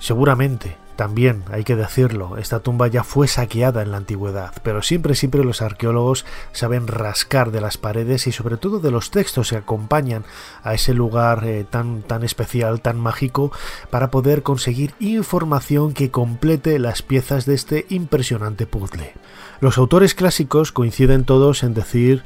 Seguramente, 0.00 0.76
también 0.96 1.44
hay 1.50 1.64
que 1.64 1.76
decirlo, 1.76 2.36
esta 2.36 2.60
tumba 2.60 2.86
ya 2.88 3.02
fue 3.02 3.26
saqueada 3.26 3.82
en 3.82 3.90
la 3.90 3.96
antigüedad, 3.96 4.52
pero 4.62 4.82
siempre, 4.82 5.14
siempre 5.14 5.44
los 5.44 5.62
arqueólogos 5.62 6.24
saben 6.52 6.86
rascar 6.86 7.50
de 7.50 7.60
las 7.60 7.78
paredes 7.78 8.26
y 8.26 8.32
sobre 8.32 8.56
todo 8.56 8.78
de 8.78 8.90
los 8.90 9.10
textos 9.10 9.50
que 9.50 9.56
acompañan 9.56 10.24
a 10.62 10.74
ese 10.74 10.94
lugar 10.94 11.44
eh, 11.44 11.64
tan, 11.68 12.02
tan 12.02 12.22
especial, 12.22 12.80
tan 12.80 13.00
mágico, 13.00 13.52
para 13.90 14.10
poder 14.10 14.42
conseguir 14.42 14.94
información 15.00 15.94
que 15.94 16.10
complete 16.10 16.78
las 16.78 17.02
piezas 17.02 17.44
de 17.46 17.54
este 17.54 17.86
impresionante 17.88 18.66
puzzle. 18.66 19.14
Los 19.60 19.78
autores 19.78 20.14
clásicos 20.14 20.72
coinciden 20.72 21.24
todos 21.24 21.62
en 21.62 21.74
decir 21.74 22.22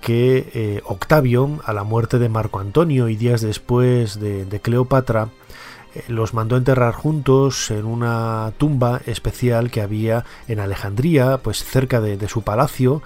que 0.00 0.50
eh, 0.54 0.80
Octavio, 0.84 1.60
a 1.64 1.72
la 1.72 1.84
muerte 1.84 2.18
de 2.18 2.28
Marco 2.28 2.58
Antonio 2.58 3.08
y 3.08 3.16
días 3.16 3.42
después 3.42 4.18
de 4.18 4.60
Cleopatra, 4.62 5.28
los 6.08 6.34
mandó 6.34 6.56
enterrar 6.56 6.94
juntos 6.94 7.70
en 7.70 7.84
una 7.84 8.52
tumba 8.58 9.00
especial 9.06 9.70
que 9.70 9.80
había 9.80 10.24
en 10.48 10.60
Alejandría, 10.60 11.38
pues 11.38 11.64
cerca 11.64 12.00
de, 12.00 12.28
su 12.28 12.42
palacio, 12.42 13.02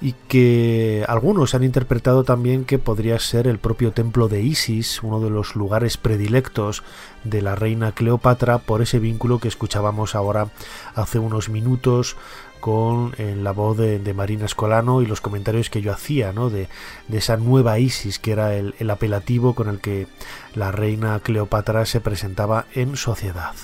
y 0.00 0.14
que 0.28 1.04
algunos 1.08 1.54
han 1.54 1.64
interpretado 1.64 2.22
también 2.22 2.64
que 2.64 2.78
podría 2.78 3.18
ser 3.18 3.48
el 3.48 3.58
propio 3.58 3.92
templo 3.92 4.28
de 4.28 4.42
Isis, 4.42 5.02
uno 5.02 5.20
de 5.20 5.30
los 5.30 5.56
lugares 5.56 5.96
predilectos 5.96 6.84
de 7.24 7.42
la 7.42 7.56
reina 7.56 7.92
Cleopatra, 7.92 8.58
por 8.58 8.82
ese 8.82 9.00
vínculo 9.00 9.40
que 9.40 9.48
escuchábamos 9.48 10.14
ahora 10.14 10.48
hace 10.94 11.18
unos 11.18 11.48
minutos 11.48 12.16
con 12.60 13.14
eh, 13.18 13.34
la 13.36 13.52
voz 13.52 13.76
de, 13.76 14.14
Marina 14.14 14.46
Escolano 14.46 15.02
y 15.02 15.06
los 15.06 15.20
comentarios 15.20 15.70
que 15.70 15.80
yo 15.80 15.92
hacía 15.92 16.32
¿no? 16.32 16.50
de, 16.50 16.68
esa 17.12 17.36
nueva 17.36 17.78
Isis 17.78 18.18
que 18.18 18.32
era 18.32 18.54
el, 18.54 18.90
apelativo 18.90 19.54
con 19.54 19.68
el 19.68 19.80
que 19.80 20.06
la 20.54 20.72
reina 20.72 21.20
Cleopatra 21.20 21.86
se 21.86 22.00
presentaba 22.00 22.66
en 22.74 22.96
sociedad. 22.96 23.54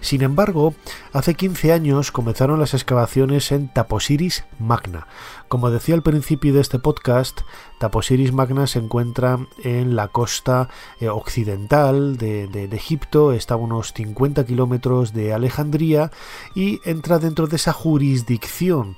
Sin 0.00 0.22
embargo, 0.22 0.74
hace 1.12 1.34
15 1.34 1.72
años 1.72 2.12
comenzaron 2.12 2.60
las 2.60 2.74
excavaciones 2.74 3.50
en 3.52 3.68
Taposiris 3.68 4.44
Magna. 4.58 5.06
Como 5.54 5.70
decía 5.70 5.94
al 5.94 6.02
principio 6.02 6.52
de 6.52 6.60
este 6.60 6.80
podcast, 6.80 7.42
Taposiris 7.78 8.32
Magna 8.32 8.66
se 8.66 8.80
encuentra 8.80 9.38
en 9.62 9.94
la 9.94 10.08
costa 10.08 10.68
eh, 10.98 11.08
occidental 11.08 12.16
de, 12.16 12.68
Egipto, 12.72 13.30
está 13.32 13.54
a 13.54 13.58
unos 13.58 13.92
50 13.92 14.46
kilómetros 14.46 15.12
de 15.12 15.32
Alejandría 15.32 16.10
y 16.56 16.80
entra 16.84 17.20
dentro 17.20 17.46
de 17.46 17.54
esa 17.54 17.72
jurisdicción 17.72 18.96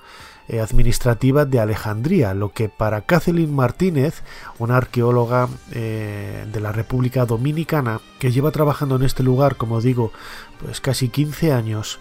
eh, 0.48 0.60
administrativa 0.60 1.44
de 1.44 1.60
Alejandría, 1.60 2.32
lo 2.32 2.52
que 2.52 2.70
para 2.70 3.02
Kathleen 3.02 3.54
Martínez, 3.54 4.22
una 4.58 4.78
arqueóloga 4.78 5.50
eh, 5.72 6.46
de 6.50 6.60
la 6.60 6.72
República 6.72 7.26
Dominicana, 7.26 8.00
que 8.18 8.32
lleva 8.32 8.50
trabajando 8.50 8.96
en 8.96 9.02
este 9.02 9.22
lugar, 9.22 9.56
como 9.56 9.82
digo, 9.82 10.10
pues 10.58 10.80
casi 10.80 11.10
15 11.10 11.52
años, 11.52 11.98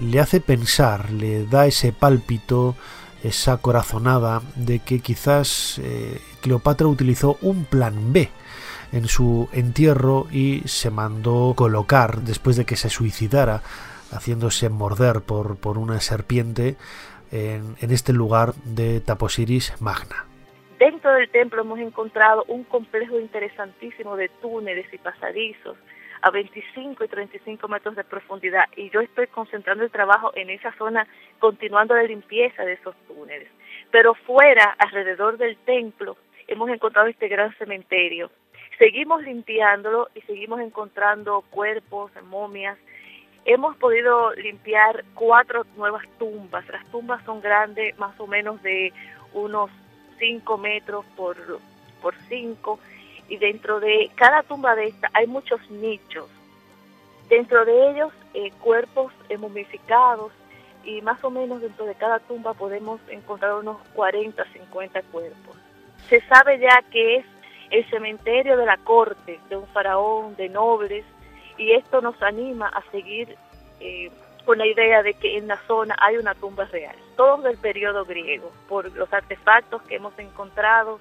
le 0.00 0.18
hace 0.18 0.40
pensar, 0.40 1.10
le 1.10 1.46
da 1.46 1.66
ese 1.66 1.92
pálpito, 1.92 2.74
esa 3.26 3.58
corazonada 3.58 4.42
de 4.54 4.78
que 4.78 5.00
quizás 5.00 5.80
Cleopatra 6.40 6.86
utilizó 6.86 7.38
un 7.42 7.64
plan 7.64 8.12
B 8.12 8.30
en 8.92 9.06
su 9.06 9.48
entierro 9.52 10.26
y 10.30 10.62
se 10.66 10.90
mandó 10.90 11.54
colocar 11.56 12.20
después 12.22 12.56
de 12.56 12.64
que 12.64 12.76
se 12.76 12.88
suicidara 12.88 13.62
haciéndose 14.12 14.68
morder 14.68 15.22
por, 15.22 15.56
por 15.56 15.78
una 15.78 16.00
serpiente 16.00 16.76
en, 17.32 17.90
este 17.90 18.12
lugar 18.12 18.54
de 18.64 19.00
Taposiris 19.00 19.80
Magna. 19.80 20.24
Dentro 20.78 21.12
del 21.12 21.28
templo 21.30 21.62
hemos 21.62 21.78
encontrado 21.78 22.44
un 22.48 22.64
complejo 22.64 23.18
interesantísimo 23.18 24.16
de 24.16 24.28
túneles 24.40 24.86
y 24.92 24.98
pasadizos 24.98 25.76
a 26.22 26.30
25 26.30 27.04
y 27.04 27.08
35 27.08 27.68
metros 27.68 27.96
de 27.96 28.04
profundidad 28.04 28.64
y 28.76 28.90
yo 28.90 29.00
estoy 29.00 29.26
concentrando 29.28 29.84
el 29.84 29.90
trabajo 29.90 30.32
en 30.34 30.50
esa 30.50 30.72
zona 30.76 31.06
continuando 31.38 31.94
la 31.94 32.02
limpieza 32.02 32.64
de 32.64 32.74
esos 32.74 32.94
túneles. 33.06 33.48
Pero 33.90 34.14
fuera, 34.14 34.76
alrededor 34.78 35.38
del 35.38 35.56
templo, 35.58 36.16
hemos 36.48 36.70
encontrado 36.70 37.08
este 37.08 37.28
gran 37.28 37.54
cementerio. 37.56 38.30
Seguimos 38.78 39.22
limpiándolo 39.22 40.08
y 40.14 40.20
seguimos 40.22 40.60
encontrando 40.60 41.42
cuerpos, 41.50 42.10
momias, 42.24 42.78
hemos 43.46 43.76
podido 43.76 44.32
limpiar 44.34 45.04
cuatro 45.14 45.64
nuevas 45.76 46.04
tumbas. 46.18 46.68
Las 46.68 46.84
tumbas 46.90 47.24
son 47.24 47.40
grandes, 47.40 47.98
más 47.98 48.18
o 48.20 48.26
menos 48.26 48.62
de 48.62 48.92
unos 49.32 49.70
5 50.18 50.58
metros 50.58 51.04
por, 51.16 51.36
por 52.02 52.14
5. 52.28 52.78
y 53.28 53.38
dentro 53.38 53.80
de 53.80 54.10
cada 54.14 54.42
tumba 54.42 54.74
de 54.74 54.86
esta 54.88 55.10
hay 55.14 55.26
muchos 55.26 55.60
nichos. 55.70 56.28
Dentro 57.28 57.64
de 57.64 57.90
ellos 57.90 58.12
eh, 58.34 58.52
cuerpos 58.60 59.12
momificados 59.38 60.32
y 60.86 61.02
más 61.02 61.22
o 61.24 61.30
menos 61.30 61.60
dentro 61.60 61.84
de 61.84 61.96
cada 61.96 62.20
tumba 62.20 62.54
podemos 62.54 63.00
encontrar 63.08 63.54
unos 63.54 63.76
40, 63.94 64.44
50 64.44 65.02
cuerpos. 65.02 65.56
Se 66.08 66.20
sabe 66.22 66.60
ya 66.60 66.82
que 66.90 67.16
es 67.16 67.26
el 67.70 67.84
cementerio 67.90 68.56
de 68.56 68.64
la 68.64 68.76
corte 68.78 69.40
de 69.48 69.56
un 69.56 69.66
faraón, 69.66 70.36
de 70.36 70.48
nobles, 70.48 71.04
y 71.58 71.72
esto 71.72 72.00
nos 72.00 72.20
anima 72.22 72.68
a 72.68 72.82
seguir 72.92 73.36
eh, 73.80 74.10
con 74.44 74.58
la 74.58 74.66
idea 74.66 75.02
de 75.02 75.14
que 75.14 75.36
en 75.36 75.48
la 75.48 75.58
zona 75.66 75.96
hay 76.00 76.18
una 76.18 76.34
tumba 76.36 76.66
real, 76.66 76.94
todos 77.16 77.42
del 77.42 77.58
periodo 77.58 78.04
griego, 78.04 78.52
por 78.68 78.92
los 78.92 79.12
artefactos 79.12 79.82
que 79.82 79.96
hemos 79.96 80.16
encontrado 80.20 81.00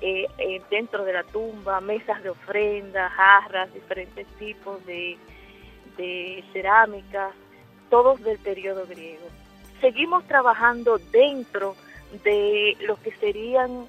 eh, 0.00 0.26
eh, 0.38 0.62
dentro 0.70 1.04
de 1.04 1.12
la 1.12 1.24
tumba, 1.24 1.82
mesas 1.82 2.22
de 2.22 2.30
ofrenda, 2.30 3.10
jarras, 3.10 3.74
diferentes 3.74 4.26
tipos 4.38 4.84
de, 4.86 5.18
de 5.98 6.42
cerámica, 6.54 7.32
todos 7.90 8.22
del 8.22 8.38
periodo 8.38 8.86
griego. 8.86 9.26
Seguimos 9.80 10.24
trabajando 10.26 10.98
dentro 11.12 11.76
de 12.24 12.76
lo 12.80 12.96
que 13.00 13.12
serían 13.12 13.86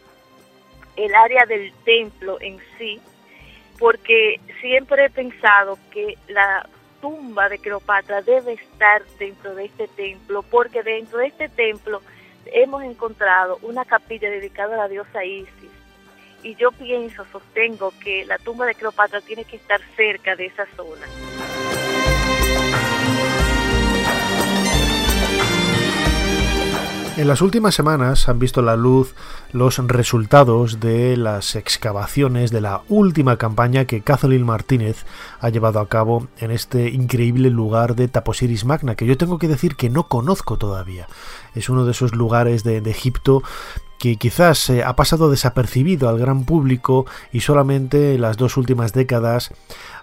el 0.96 1.16
área 1.16 1.46
del 1.46 1.72
templo 1.86 2.38
en 2.42 2.60
sí, 2.78 3.00
porque 3.78 4.40
siempre 4.62 5.06
he 5.06 5.10
pensado 5.10 5.78
que 5.92 6.18
la 6.28 6.68
tumba 7.02 7.48
de 7.48 7.60
Cleopatra 7.60 8.22
debe 8.22 8.54
estar 8.54 9.04
dentro 9.18 9.56
de 9.56 9.66
este 9.66 9.88
templo, 9.88 10.44
porque 10.44 10.84
dentro 10.84 11.20
de 11.20 11.28
este 11.28 11.48
templo 11.48 12.02
hemos 12.46 12.84
encontrado 12.84 13.58
una 13.62 13.86
capilla 13.86 14.30
dedicada 14.30 14.76
a 14.76 14.80
la 14.80 14.88
diosa 14.88 15.24
Isis. 15.24 15.72
Y 16.44 16.56
yo 16.56 16.72
pienso, 16.72 17.26
sostengo 17.32 17.94
que 18.02 18.26
la 18.26 18.38
tumba 18.38 18.66
de 18.66 18.76
Cleopatra 18.76 19.22
tiene 19.22 19.44
que 19.44 19.58
estar 19.58 19.82
cerca 19.96 20.36
de 20.36 20.46
esa 20.46 20.66
zona. 20.76 21.06
En 27.20 27.28
las 27.28 27.42
últimas 27.42 27.76
semanas 27.76 28.30
han 28.30 28.40
visto 28.40 28.62
la 28.62 28.78
luz 28.78 29.14
los 29.52 29.78
resultados 29.90 30.80
de 30.80 31.18
las 31.18 31.58
excavaciones 31.58 32.50
de 32.50 32.62
la 32.62 32.84
última 32.88 33.36
campaña 33.36 33.84
que 33.84 34.00
Kathleen 34.00 34.46
Martínez 34.46 35.06
ha 35.42 35.50
llevado 35.50 35.82
a 35.82 35.90
cabo 35.90 36.30
en 36.38 36.52
este 36.52 36.88
increíble 36.88 37.50
lugar 37.50 37.98
de 37.98 38.08
Taposiris 38.08 38.64
Magna, 38.64 38.96
que 38.96 39.06
yo 39.06 39.18
tengo 39.18 39.38
que 39.38 39.50
decir 39.50 39.76
que 39.76 39.90
no 39.90 40.08
conozco 40.08 40.58
todavía. 40.58 41.10
Es 41.56 41.68
uno 41.68 41.84
de 41.84 41.92
esos 41.92 42.16
lugares 42.16 42.64
de, 42.64 42.80
de 42.80 42.90
Egipto 42.90 43.44
que 44.00 44.16
quizás 44.16 44.70
ha 44.70 44.96
pasado 44.96 45.30
desapercibido 45.30 46.10
al 46.10 46.18
gran 46.18 46.46
público 46.46 47.06
y 47.32 47.42
solamente 47.42 48.16
en 48.16 48.22
las 48.22 48.38
dos 48.38 48.58
últimas 48.58 48.94
décadas 48.94 49.52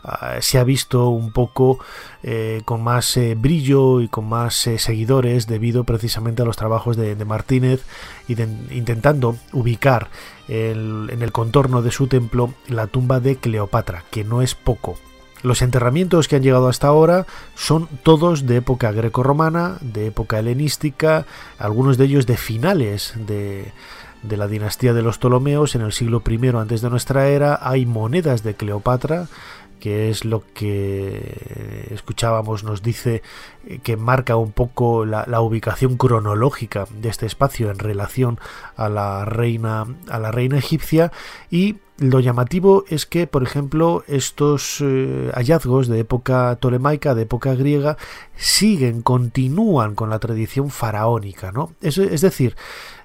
ah, 0.05 0.37
se 0.41 0.59
ha 0.59 0.65
visto 0.65 1.09
un 1.09 1.33
poco 1.33 1.79
eh, 2.23 2.63
con 2.65 2.85
más 2.85 3.17
eh, 3.17 3.35
brillo 3.35 4.01
y 4.01 4.09
con 4.09 4.29
más 4.29 4.67
eh, 4.67 4.79
seguidores 4.79 5.47
debido 5.47 5.85
precisamente 5.85 6.43
a 6.43 6.45
los 6.45 6.57
trabajos 6.57 6.97
de, 6.97 7.17
Martínez 7.25 7.85
y 8.29 8.41
intentando 8.71 9.37
ubicar 9.53 10.11
en 10.49 11.23
el 11.23 11.33
contorno 11.33 11.83
de 11.83 11.91
su 11.91 12.07
templo 12.07 12.55
la 12.69 12.87
tumba 12.87 13.19
de 13.19 13.37
Cleopatra, 13.37 14.05
que 14.11 14.23
no 14.23 14.43
es 14.43 14.55
poco. 14.55 14.97
Los 15.47 15.63
enterramientos 15.63 16.27
que 16.27 16.35
han 16.35 16.43
llegado 16.43 16.67
hasta 16.67 16.89
ahora 16.89 17.25
son 17.55 17.89
todos 18.03 18.47
de 18.47 18.57
época 18.57 18.91
grecorromana, 18.91 19.79
de 19.81 20.09
época 20.09 20.41
helenística, 20.41 21.25
algunos 21.57 21.97
de 21.99 22.07
ellos 22.07 22.27
de 22.27 22.37
finales 22.37 23.15
de, 23.15 23.71
de 24.25 24.37
la 24.37 24.49
dinastía 24.49 24.93
de 24.93 25.03
los 25.03 25.19
Ptolomeos 25.19 25.77
en 25.77 25.83
el 25.83 25.93
siglo 25.93 26.21
I 26.29 26.49
antes 26.49 26.81
de 26.81 26.91
nuestra 26.91 27.29
era. 27.29 27.61
Hay 27.63 27.87
monedas 27.87 28.43
de 28.43 28.55
Cleopatra 28.55 29.29
que 29.79 30.11
es 30.11 30.25
lo 30.25 30.43
que 30.53 31.87
escuchábamos, 31.91 32.65
nos 32.65 32.83
dice 32.83 33.23
que 33.85 33.97
marca 33.97 34.35
un 34.35 34.51
poco 34.51 35.05
la, 35.05 35.41
ubicación 35.41 35.97
cronológica 35.97 36.87
de 36.91 37.09
este 37.09 37.27
espacio 37.27 37.71
en 37.71 37.79
relación 37.79 38.41
a 38.75 38.89
la 38.89 39.25
reina, 39.27 39.85
a 40.09 40.19
la 40.19 40.33
reina 40.33 40.59
egipcia 40.59 41.13
y 41.51 41.77
lo 41.99 42.21
llamativo 42.21 42.85
es 42.89 43.07
que, 43.07 43.27
por 43.27 43.43
ejemplo, 43.43 44.05
estos 44.07 44.79
eh, 44.81 45.31
hallazgos 45.35 45.89
de 45.89 46.01
época 46.01 46.57
tolemaica, 46.61 47.15
de 47.15 47.23
época 47.23 47.55
griega, 47.55 47.97
siguen, 48.37 49.03
continúan 49.03 49.95
con 49.95 50.11
la 50.11 50.19
tradición 50.19 50.71
faraónica, 50.71 51.53
¿no? 51.53 51.73
Es, 51.81 51.97
es 51.99 52.21
decir, 52.21 52.55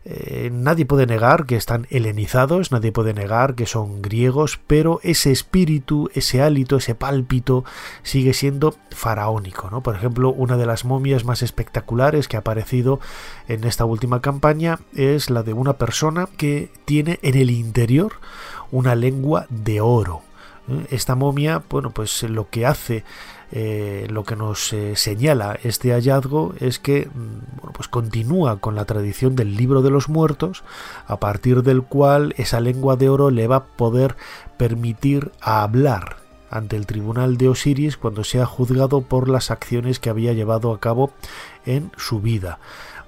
eh, 0.04 0.50
nadie 0.52 0.88
puede 0.88 1.06
negar 1.06 1.46
que 1.46 1.56
están 1.56 1.86
helenizados, 1.92 2.72
nadie 2.72 2.92
puede 2.92 3.14
negar 3.14 3.54
que 3.54 3.68
son 3.68 4.02
griegos, 4.02 4.60
pero 4.66 5.00
ese 5.04 5.32
espíritu, 5.32 6.10
ese 6.16 6.42
hálito, 6.42 6.78
ese 6.78 6.96
pálpito 6.96 7.64
sigue 8.02 8.34
siendo 8.34 8.76
faraónico. 8.90 9.70
¿no? 9.70 9.82
Por 9.82 9.96
ejemplo, 9.96 10.32
una 10.32 10.58
de 10.58 10.66
las 10.66 10.86
momias 10.86 11.24
más 11.24 11.44
espectaculares 11.44 12.28
que 12.28 12.36
ha 12.36 12.40
aparecido 12.40 13.00
en 13.48 13.64
esta 13.64 13.86
última 13.86 14.22
campaña 14.22 14.80
es 14.96 15.30
la 15.30 15.44
de 15.44 15.54
una 15.54 15.74
persona 15.74 16.28
que 16.36 16.72
tiene 16.86 17.20
en 17.22 17.38
el 17.38 17.52
interior 17.52 18.14
una 18.72 18.96
lengua 18.96 19.46
de 19.50 19.82
oro. 19.82 20.22
¿eh? 20.70 20.88
Esta 20.92 21.16
momia, 21.16 21.64
bueno, 21.70 21.92
pues 21.92 22.24
lo 22.24 22.50
que 22.50 22.66
hace 22.66 23.04
eh, 23.54 24.08
lo 24.10 24.24
que 24.24 24.38
nos 24.38 24.72
eh, 24.72 24.96
señala 24.96 25.60
este 25.62 25.92
hallazgo 25.92 26.54
es 26.62 26.80
que 26.80 27.08
mm, 27.08 27.58
bueno, 27.58 27.74
pues 27.74 27.90
continúa 27.90 28.60
con 28.60 28.76
la 28.76 28.86
tradición 28.86 29.36
del 29.36 29.58
libro 29.58 29.82
de 29.82 29.90
los 29.90 30.08
muertos, 30.08 30.64
a 31.06 31.20
partir 31.20 31.62
del 31.62 31.84
cual 31.84 32.34
esa 32.38 32.62
lengua 32.62 32.96
de 32.96 33.10
oro 33.10 33.30
le 33.30 33.48
va 33.48 33.58
a 33.58 33.66
poder 33.66 34.16
permitir 34.58 35.32
hablar 35.42 36.18
ante 36.50 36.78
el 36.78 36.86
tribunal 36.86 37.38
de 37.38 37.50
Osiris 37.50 37.98
cuando 37.98 38.24
sea 38.24 38.46
juzgado 38.46 39.02
por 39.02 39.28
las 39.28 39.52
acciones 39.52 40.00
que 40.00 40.10
había 40.10 40.32
llevado 40.32 40.74
a 40.74 40.80
cabo 40.80 41.12
en 41.66 41.92
su 41.98 42.22
vida. 42.22 42.60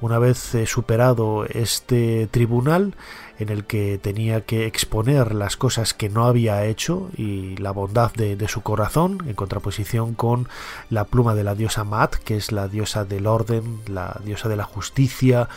Una 0.04 0.20
vez 0.20 0.54
eh, 0.54 0.66
superado 0.66 1.46
este 1.46 2.28
tribunal, 2.28 2.94
en 3.40 3.48
el 3.48 3.64
que 3.64 3.98
tenía 3.98 4.42
que 4.42 4.66
exponer 4.66 5.34
las 5.34 5.56
cosas 5.56 5.94
que 5.94 6.10
no 6.10 6.26
había 6.26 6.66
hecho 6.66 7.10
y 7.16 7.56
la 7.56 7.72
bondad 7.72 8.12
de, 8.12 8.48
su 8.50 8.62
corazón, 8.64 9.24
en 9.26 9.34
contraposición 9.34 10.14
con 10.14 10.50
la 10.90 11.06
pluma 11.06 11.36
de 11.36 11.46
la 11.46 11.56
diosa 11.56 11.86
Mat, 11.86 12.16
que 12.16 12.36
es 12.36 12.52
la 12.52 12.68
diosa 12.68 13.06
del 13.06 13.28
orden, 13.28 13.80
la 13.88 14.20
diosa 14.26 14.50
de 14.50 14.58
la 14.58 14.66
justicia, 14.66 15.48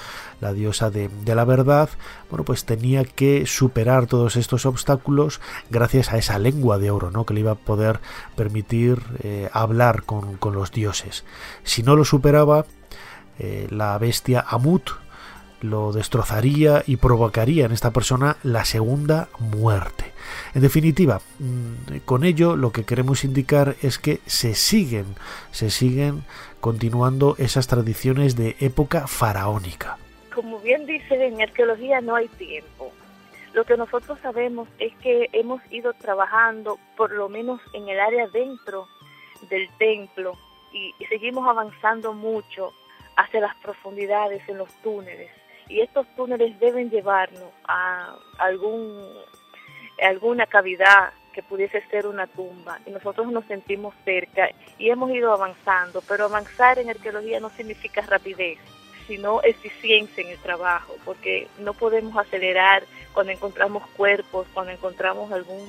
la 0.41 0.53
diosa 0.53 0.91
de, 0.91 1.11
la 1.27 1.45
verdad, 1.45 1.89
bueno, 2.31 2.45
pues 2.45 2.65
tenía 2.65 3.05
que 3.05 3.47
superar 3.47 4.07
todos 4.07 4.37
estos 4.37 4.65
obstáculos 4.65 5.41
gracias 5.71 6.13
a 6.13 6.19
esa 6.19 6.39
lengua 6.39 6.79
de 6.79 6.93
oro, 6.93 7.11
¿no? 7.11 7.27
Que 7.27 7.35
le 7.35 7.41
iba 7.41 7.51
a 7.51 7.57
poder 7.57 7.99
permitir 8.37 9.03
eh, 9.25 9.51
hablar 9.53 10.05
con, 10.05 10.39
los 10.41 10.71
dioses. 10.71 11.25
Si 11.65 11.83
no 11.83 11.97
lo 11.97 12.05
superaba, 12.05 12.67
eh, 13.39 13.67
la 13.71 13.97
bestia 13.99 14.45
Amut, 14.49 14.91
lo 15.61 15.93
destrozaría 15.93 16.83
y 16.87 16.97
provocaría 16.97 17.67
en 17.67 17.73
esta 17.73 17.91
persona 17.91 18.37
la 18.43 18.65
segunda 18.65 19.29
muerte. 19.39 20.13
En 20.55 20.63
definitiva, 20.63 21.21
mm, 21.39 21.99
con 22.05 22.25
ello 22.25 22.57
lo 22.57 22.73
que 22.73 22.85
queremos 22.85 23.25
indicar 23.25 23.77
es 23.83 23.99
que 23.99 24.21
se 24.27 24.55
siguen, 24.55 25.07
se 25.51 25.71
siguen 25.71 26.25
continuando 26.61 27.37
esas 27.39 27.67
tradiciones 27.67 28.37
de 28.37 28.57
época 28.61 29.07
faraónica. 29.07 29.99
Como 30.35 30.59
bien 30.61 30.87
dice, 30.87 31.27
en 31.27 31.41
arqueología 31.41 32.01
no 32.01 32.15
hay 32.15 32.29
tiempo. 32.29 32.93
Lo 33.55 33.65
que 33.65 33.77
nosotros 33.77 34.19
sabemos 34.21 34.69
es 34.79 34.95
que 34.97 35.31
hemos 35.33 35.63
ido 35.71 35.95
trabajando, 35.95 36.79
por 36.97 37.11
lo 37.13 37.29
menos 37.29 37.61
en 37.73 37.89
el 37.89 37.99
área 37.99 38.29
dentro 38.29 38.87
del 39.49 39.69
templo, 39.79 40.33
y 40.73 40.93
seguimos 41.07 41.49
avanzando 41.49 42.13
mucho 42.13 42.75
hacia 43.17 43.41
las 43.41 43.55
profundidades 43.57 44.43
en 44.49 44.59
los 44.59 44.71
túneles. 44.83 45.31
Y 45.69 45.81
estos 45.81 46.07
túneles 46.15 46.59
deben 46.61 46.91
llevarnos 46.91 47.51
a 47.67 48.15
algún, 48.39 49.03
alguna 50.01 50.47
cavidad 50.47 51.13
que 51.33 51.43
pudiese 51.43 51.83
ser 51.91 52.07
una 52.07 52.27
tumba. 52.27 52.79
Y 52.87 52.91
nosotros 52.91 53.31
nos 53.33 53.45
sentimos 53.47 53.95
cerca 54.05 54.49
y 54.79 54.91
hemos 54.91 55.11
ido 55.11 55.33
avanzando, 55.33 56.03
pero 56.09 56.27
avanzar 56.27 56.79
en 56.79 56.91
arqueología 56.91 57.41
no 57.41 57.51
significa 57.51 58.03
rapidez, 58.03 58.59
sino 59.07 59.43
eficiencia 59.43 60.23
en 60.23 60.31
el 60.31 60.39
trabajo, 60.39 60.95
porque 61.05 61.49
no 61.59 61.75
podemos 61.75 62.17
acelerar 62.17 62.85
cuando 63.13 63.33
encontramos 63.33 63.87
cuerpos, 63.97 64.47
cuando 64.55 64.73
encontramos 64.73 65.33
algún 65.33 65.67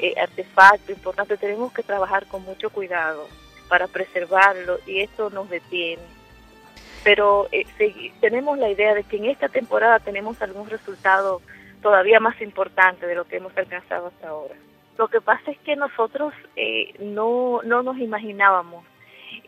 eh, 0.00 0.14
artefacto 0.20 0.92
importante, 0.92 1.36
tenemos 1.36 1.72
que 1.72 1.82
trabajar 1.82 2.26
con 2.26 2.42
mucho 2.42 2.70
cuidado 2.70 3.28
para 3.68 3.86
preservarlo 3.86 4.80
y 4.86 5.00
esto 5.00 5.30
nos 5.30 5.48
detiene 5.48 6.19
pero 7.02 7.48
eh, 7.52 7.64
tenemos 8.20 8.58
la 8.58 8.70
idea 8.70 8.94
de 8.94 9.04
que 9.04 9.16
en 9.16 9.26
esta 9.26 9.48
temporada 9.48 9.98
tenemos 10.00 10.40
algún 10.42 10.68
resultado 10.68 11.40
todavía 11.82 12.20
más 12.20 12.40
importante 12.42 13.06
de 13.06 13.14
lo 13.14 13.24
que 13.24 13.36
hemos 13.36 13.56
alcanzado 13.56 14.08
hasta 14.08 14.28
ahora. 14.28 14.54
Lo 14.98 15.08
que 15.08 15.20
pasa 15.20 15.50
es 15.50 15.58
que 15.60 15.76
nosotros 15.76 16.34
eh, 16.56 16.92
no, 16.98 17.60
no 17.64 17.82
nos 17.82 17.98
imaginábamos 17.98 18.84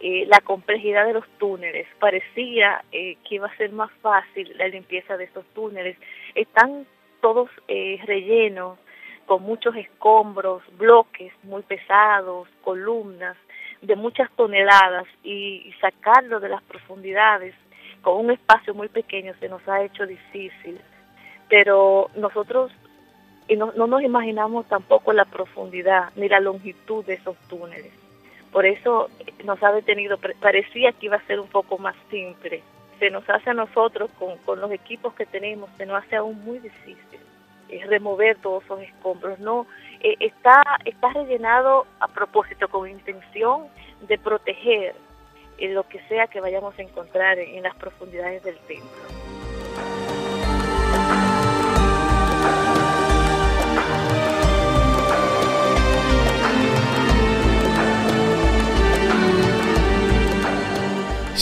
eh, 0.01 0.25
la 0.27 0.41
complejidad 0.41 1.07
de 1.07 1.12
los 1.12 1.29
túneles. 1.38 1.87
Parecía 1.99 2.83
que 2.91 3.19
iba 3.31 3.49
a 3.49 3.57
ser 3.57 3.73
más 3.73 3.91
fácil 4.01 4.57
la 4.57 4.69
limpieza 4.69 5.17
de 5.17 5.25
estos 5.25 5.45
túneles. 5.55 5.99
Están 6.35 6.87
todos 7.21 7.51
rellenos 7.69 8.79
con 9.27 9.43
muchos 9.43 9.77
escombros, 9.77 10.62
bloques 10.79 11.33
muy 11.43 11.62
pesados, 11.62 12.49
columnas 12.62 13.37
de 13.83 13.97
muchas 13.97 14.31
toneladas 14.37 15.07
y, 15.25 15.75
sacarlo 15.81 16.38
de 16.40 16.49
las 16.49 16.62
profundidades 16.62 17.55
con 18.01 18.25
un 18.25 18.31
espacio 18.31 18.75
muy 18.75 18.88
pequeño 18.88 19.35
se 19.40 19.49
nos 19.49 19.66
ha 19.68 19.83
hecho 19.83 20.07
difícil. 20.07 20.81
Pero 21.48 22.09
nosotros 22.17 22.73
y 23.48 23.57
no, 23.57 23.73
no 23.77 23.87
nos 23.87 24.02
imaginamos 24.02 24.67
tampoco 24.67 25.13
la 25.13 25.25
profundidad 25.25 26.11
ni 26.17 26.29
la 26.29 26.40
longitud 26.40 27.04
de 27.04 27.15
esos 27.15 27.37
túneles. 27.48 27.92
Por 28.52 28.67
eso 28.67 29.09
nos 29.44 29.63
ha 29.63 29.73
detenido, 29.73 30.19
parecía 30.40 30.92
que 30.92 31.07
iba 31.07 31.17
a 31.17 31.27
ser 31.27 31.40
un 31.40 31.48
poco 31.48 31.79
más 31.79 31.96
simple. 32.11 32.63
Se 32.98 33.11
nos 33.11 33.29
hace 33.29 33.50
a 33.50 33.54
nosotros, 33.54 34.11
con, 34.19 34.37
con 34.38 34.61
los 34.61 34.71
equipos 34.71 35.15
que 35.15 35.27
tenemos, 35.27 35.69
se 35.77 35.87
nos 35.87 36.02
hace 36.04 36.17
aún 36.17 36.44
muy 36.44 36.61
difícil 36.61 37.19
remover 37.87 38.37
todos 38.38 38.64
esos 38.64 38.81
escombros. 38.83 39.38
No, 39.38 39.66
eh, 40.00 40.16
está, 40.20 40.62
está 40.85 41.08
rellenado 41.12 41.87
a 42.00 42.08
propósito, 42.08 42.68
con 42.68 42.88
intención 42.88 43.66
de 44.02 44.18
proteger 44.18 44.94
eh, 45.58 45.68
lo 45.68 45.88
que 45.88 46.00
sea 46.08 46.27
que 46.27 46.40
vayamos 46.40 46.79
a 46.79 46.83
encontrar 46.83 47.38
en 47.38 47.62
las 47.62 47.75
profundidades 47.77 48.42
del 48.42 48.56
templo. 48.58 49.32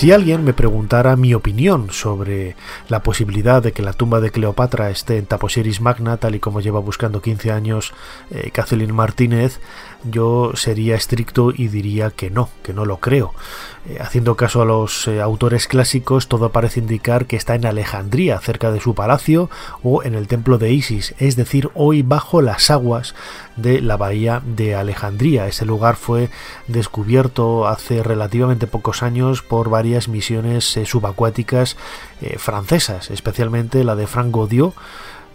Si 0.00 0.12
alguien 0.12 0.44
me 0.44 0.54
preguntara 0.54 1.14
mi 1.14 1.34
opinión 1.34 1.90
sobre 1.90 2.56
la 2.88 3.02
posibilidad 3.02 3.62
de 3.62 3.72
que 3.72 3.82
la 3.82 3.92
tumba 3.92 4.20
de 4.20 4.30
Cleopatra 4.30 4.88
esté 4.88 5.18
en 5.18 5.26
Taposiris 5.26 5.82
Magna, 5.82 6.16
tal 6.16 6.34
y 6.34 6.40
como 6.40 6.62
lleva 6.62 6.80
buscando 6.80 7.20
15 7.20 7.52
años 7.52 7.92
eh, 8.30 8.50
Kathleen 8.50 8.94
Martínez, 8.94 9.60
yo 10.04 10.52
sería 10.54 10.96
estricto 10.96 11.52
y 11.54 11.68
diría 11.68 12.12
que 12.12 12.30
no, 12.30 12.48
que 12.62 12.72
no 12.72 12.86
lo 12.86 12.96
creo. 12.96 13.34
Eh, 13.88 13.96
haciendo 13.98 14.36
caso 14.36 14.60
a 14.60 14.66
los 14.66 15.08
eh, 15.08 15.22
autores 15.22 15.66
clásicos, 15.66 16.28
todo 16.28 16.50
parece 16.50 16.80
indicar 16.80 17.24
que 17.24 17.36
está 17.36 17.54
en 17.54 17.64
Alejandría, 17.64 18.38
cerca 18.38 18.70
de 18.70 18.78
su 18.78 18.94
palacio, 18.94 19.48
o 19.82 20.02
en 20.02 20.14
el 20.14 20.28
templo 20.28 20.58
de 20.58 20.70
Isis, 20.70 21.14
es 21.18 21.34
decir, 21.34 21.70
hoy 21.72 22.02
bajo 22.02 22.42
las 22.42 22.70
aguas 22.70 23.14
de 23.56 23.80
la 23.80 23.96
bahía 23.96 24.42
de 24.44 24.74
Alejandría. 24.74 25.46
Ese 25.46 25.64
lugar 25.64 25.96
fue 25.96 26.28
descubierto 26.66 27.66
hace 27.66 28.02
relativamente 28.02 28.66
pocos 28.66 29.02
años 29.02 29.40
por 29.40 29.70
varias 29.70 30.08
misiones 30.08 30.76
eh, 30.76 30.84
subacuáticas 30.84 31.76
francesas, 32.36 33.10
especialmente 33.10 33.82
la 33.82 33.96
de 33.96 34.06
Frank 34.06 34.30
Godiot, 34.30 34.74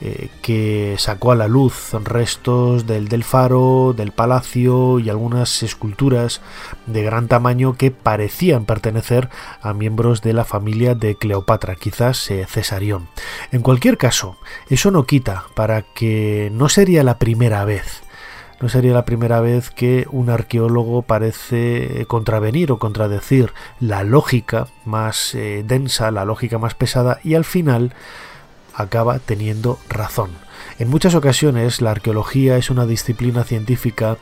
eh, 0.02 0.30
que 0.42 0.96
sacó 0.98 1.32
a 1.32 1.36
la 1.36 1.48
luz 1.48 1.94
restos 2.04 2.86
del, 2.86 3.08
del 3.08 3.24
faro, 3.24 3.94
del 3.96 4.12
palacio 4.12 5.00
y 5.00 5.10
algunas 5.10 5.64
esculturas 5.64 6.42
de 6.86 7.02
gran 7.02 7.28
tamaño 7.28 7.78
que 7.78 7.92
parecían 7.92 8.66
pertenecer 8.66 9.30
a 9.62 9.74
miembros 9.74 10.22
de 10.22 10.34
la 10.34 10.44
familia 10.44 10.96
de 10.96 11.16
Cleopatra, 11.16 11.76
quizás 11.76 12.30
eh, 12.30 12.46
Cesarión. 12.48 13.08
En 13.52 13.62
cualquier 13.62 13.98
caso, 13.98 14.38
eso 14.70 14.92
no 14.92 15.06
quita 15.06 15.46
para 15.56 15.82
que 15.82 16.50
no 16.54 16.68
sería 16.68 17.04
la 17.04 17.18
primera 17.18 17.64
vez 17.64 18.04
no 18.62 18.70
sería 18.70 18.94
la 18.94 19.06
primera 19.06 19.42
vez 19.42 19.70
que 19.70 20.08
un 20.12 20.30
arqueólogo 20.30 21.02
parece 21.02 22.06
contravenir 22.08 22.72
o 22.72 22.80
contradecir 22.80 23.52
la 23.80 24.04
lógica 24.04 24.68
más 24.86 25.36
eh, 25.36 25.64
densa, 25.66 26.10
la 26.12 26.26
lógica 26.26 26.58
más 26.58 26.74
pesada 26.74 27.20
y 27.24 27.36
al 27.36 27.44
final 27.44 27.94
acaba 28.76 29.20
teniendo 29.20 29.80
razón. 29.90 30.32
En 30.80 30.90
muchas 30.90 31.16
ocasiones 31.16 31.82
la 31.82 31.92
arqueología 31.92 32.58
es 32.58 32.70
una 32.70 32.86
disciplina 32.86 33.44
científica 33.44 34.18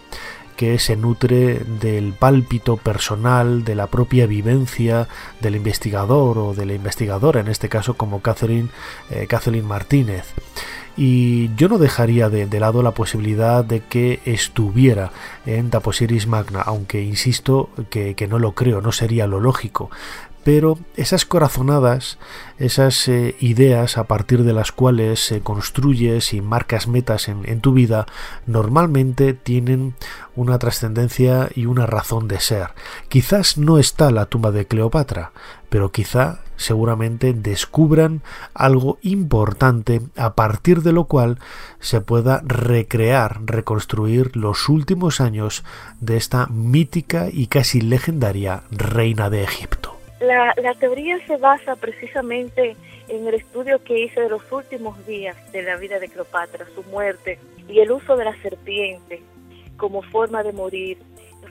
que 0.56 0.78
se 0.80 0.96
nutre 0.96 1.62
del 1.82 2.14
pálpito 2.14 2.78
personal, 2.78 3.64
de 3.64 3.76
la 3.76 3.88
propia 3.88 4.28
vivencia 4.28 5.08
del 5.42 5.56
investigador 5.56 6.38
o 6.38 6.54
de 6.54 6.66
la 6.66 6.74
investigadora, 6.74 7.40
en 7.40 7.48
este 7.48 7.70
caso 7.70 7.96
como 7.96 8.22
Catherine, 8.22 8.70
eh, 9.10 9.28
Martínez. 9.64 10.26
Y 10.96 11.54
yo 11.56 11.70
no 11.70 11.80
dejaría 11.80 12.30
de, 12.30 12.60
lado 12.60 12.84
la 12.84 12.92
posibilidad 12.92 13.66
de 13.66 13.82
que 13.82 14.20
estuviera 14.26 15.12
en 15.48 15.72
Taposiris 15.72 16.28
Magna, 16.28 16.62
aunque 16.62 17.02
insisto 17.02 17.70
que, 17.90 18.14
que 18.14 18.28
no 18.28 18.38
lo 18.38 18.52
creo, 18.52 18.80
no 18.80 18.92
sería 18.92 19.26
lo 19.26 19.40
lógico 19.40 19.90
pero 20.44 20.78
esas 20.96 21.26
corazonadas, 21.26 22.18
esas 22.58 23.08
eh, 23.08 23.36
ideas 23.40 23.98
a 23.98 24.06
partir 24.06 24.44
de 24.44 24.54
las 24.54 24.72
cuales 24.72 25.22
se 25.22 25.42
construyes 25.42 26.34
y 26.34 26.42
marcas 26.42 26.88
metas 26.88 27.30
en, 27.30 27.62
tu 27.62 27.74
vida, 27.74 28.06
normalmente 28.46 29.34
tienen 29.34 29.96
una 30.36 30.60
trascendencia 30.60 31.50
y 31.56 31.66
una 31.66 31.86
razón 31.86 32.28
de 32.28 32.40
ser. 32.40 32.70
Quizás 33.10 33.58
no 33.58 33.80
está 33.80 34.12
la 34.12 34.26
tumba 34.26 34.52
de 34.52 34.68
Cleopatra, 34.68 35.32
pero 35.70 35.92
quizá 35.92 36.40
seguramente 36.56 37.34
descubran 37.34 38.22
algo 38.54 39.00
importante 39.02 40.02
a 40.16 40.34
partir 40.34 40.82
de 40.82 40.92
lo 40.92 41.06
cual 41.06 41.40
se 41.80 42.02
pueda 42.02 42.42
recrear, 42.46 43.42
reconstruir 43.46 44.36
los 44.36 44.70
últimos 44.70 45.20
años 45.20 45.64
de 46.00 46.18
esta 46.18 46.48
mítica 46.48 47.28
y 47.32 47.48
casi 47.48 47.82
legendaria 47.82 48.64
reina 48.72 49.30
de 49.30 49.44
Egipto. 49.44 49.93
La, 50.24 50.74
teoría 50.80 51.20
se 51.28 51.36
basa 51.36 51.76
precisamente 51.76 52.78
en 53.10 53.28
el 53.28 53.34
estudio 53.34 53.84
que 53.84 54.06
hice 54.06 54.22
de 54.22 54.30
los 54.30 54.50
últimos 54.54 55.06
días 55.06 55.36
de 55.52 55.64
la 55.64 55.76
vida 55.76 56.00
de 56.00 56.08
Cleopatra, 56.08 56.66
su 56.74 56.82
muerte 56.84 57.40
y 57.68 57.82
el 57.82 57.92
uso 57.92 58.16
de 58.16 58.24
la 58.24 58.42
serpiente 58.42 59.22
como 59.76 60.02
forma 60.02 60.42
de 60.42 60.54
morir. 60.54 60.98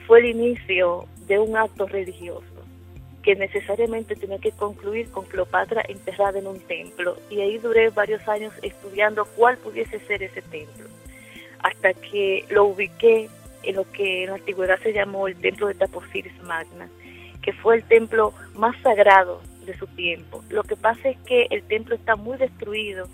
Fue 0.07 0.21
el 0.21 0.25
inicio 0.25 1.05
de 1.27 1.37
un 1.37 1.55
acto 1.55 1.85
religioso 1.85 2.41
que 3.21 3.35
necesariamente 3.35 4.15
tenía 4.15 4.39
que 4.39 4.51
concluir 4.51 5.07
con 5.11 5.25
Cleopatra 5.25 5.83
enterrada 5.87 6.39
en 6.39 6.47
un 6.47 6.59
templo. 6.59 7.15
Y 7.29 7.41
ahí 7.41 7.59
duré 7.59 7.91
varios 7.91 8.27
años 8.27 8.53
estudiando 8.63 9.25
cuál 9.35 9.57
pudiese 9.57 9.99
ser 9.99 10.23
ese 10.23 10.41
templo, 10.41 10.87
hasta 11.59 11.93
que 11.93 12.43
lo 12.49 12.65
ubiqué 12.65 13.29
en 13.61 13.75
lo 13.75 13.89
que 13.91 14.23
en 14.23 14.31
la 14.31 14.37
antigüedad 14.37 14.79
se 14.81 14.93
llamó 14.93 15.27
el 15.27 15.35
templo 15.35 15.67
de 15.67 15.75
Taposiris 15.75 16.41
Magna 16.41 16.89
que 17.43 17.53
fue 17.53 17.75
el 17.75 17.83
templo 17.83 18.33
más 18.55 18.75
sagrado 18.81 19.41
de 19.65 19.77
su 19.77 19.87
tiempo. 19.87 20.43
Lo 20.49 20.63
que 20.63 20.75
pasa 20.75 21.09
es 21.09 21.17
que 21.25 21.47
el 21.49 21.63
templo 21.63 21.95
está 21.95 22.15
muy 22.15 22.37
destruido 22.37 23.07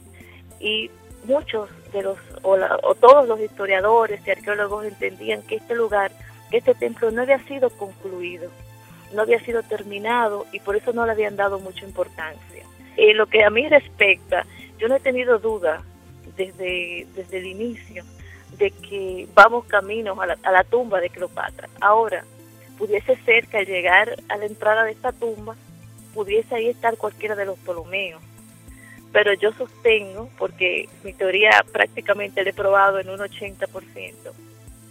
y 0.60 0.90
muchos 1.24 1.70
de 1.94 2.04
los, 2.04 2.18
o, 2.42 2.58
todos 2.96 3.28
los 3.28 3.40
historiadores 3.40 4.26
y 4.26 4.32
arqueólogos 4.32 4.86
entendían 4.86 5.42
que 5.44 5.56
este 5.56 5.76
lugar, 5.76 6.12
que 6.50 6.58
este 6.58 6.76
templo 6.76 7.12
no 7.12 7.22
había 7.22 7.40
sido 7.46 7.70
concluido, 7.70 8.50
no 9.14 9.22
había 9.22 9.40
sido 9.40 9.64
terminado 9.64 10.46
y 10.52 10.60
por 10.60 10.76
eso 10.76 10.94
no 10.94 11.06
le 11.06 11.12
habían 11.12 11.36
dado 11.36 11.60
mucha 11.60 11.86
importancia. 11.86 12.64
En 12.98 13.18
lo 13.18 13.28
que 13.28 13.44
a 13.44 13.50
mí 13.50 13.68
respecta, 13.68 14.46
yo 14.78 14.88
no 14.88 14.96
he 14.96 15.00
tenido 15.00 15.40
duda 15.40 15.84
desde, 16.36 17.08
desde 17.16 17.38
el 17.38 17.48
inicio 17.48 18.04
de 18.58 18.72
que 18.72 19.28
vamos 19.34 19.66
caminos 19.66 20.18
a 20.20 20.26
la, 20.26 20.38
a 20.44 20.52
la 20.52 20.64
tumba 20.64 21.00
de 21.00 21.10
Cleopatra. 21.10 21.70
Ahora, 21.80 22.26
pudiese 22.80 23.18
ser 23.26 23.46
que 23.48 23.58
al 23.58 23.66
llegar 23.66 24.16
a 24.30 24.38
la 24.38 24.46
entrada 24.46 24.86
de 24.86 24.92
esta 24.92 25.12
tumba 25.12 25.56
pudiese 26.14 26.56
ahí 26.56 26.70
estar 26.70 26.98
cualquiera 26.98 27.36
de 27.36 27.46
los 27.46 27.60
Ptolomeos. 27.60 28.22
Pero 29.12 29.34
yo 29.34 29.52
sostengo, 29.54 30.30
porque 30.38 30.88
mi 31.04 31.14
teoría 31.14 31.52
prácticamente 31.72 32.44
la 32.44 32.52
he 32.52 32.54
probado 32.54 33.00
en 33.00 33.10
un 33.10 33.20
80%, 33.20 33.68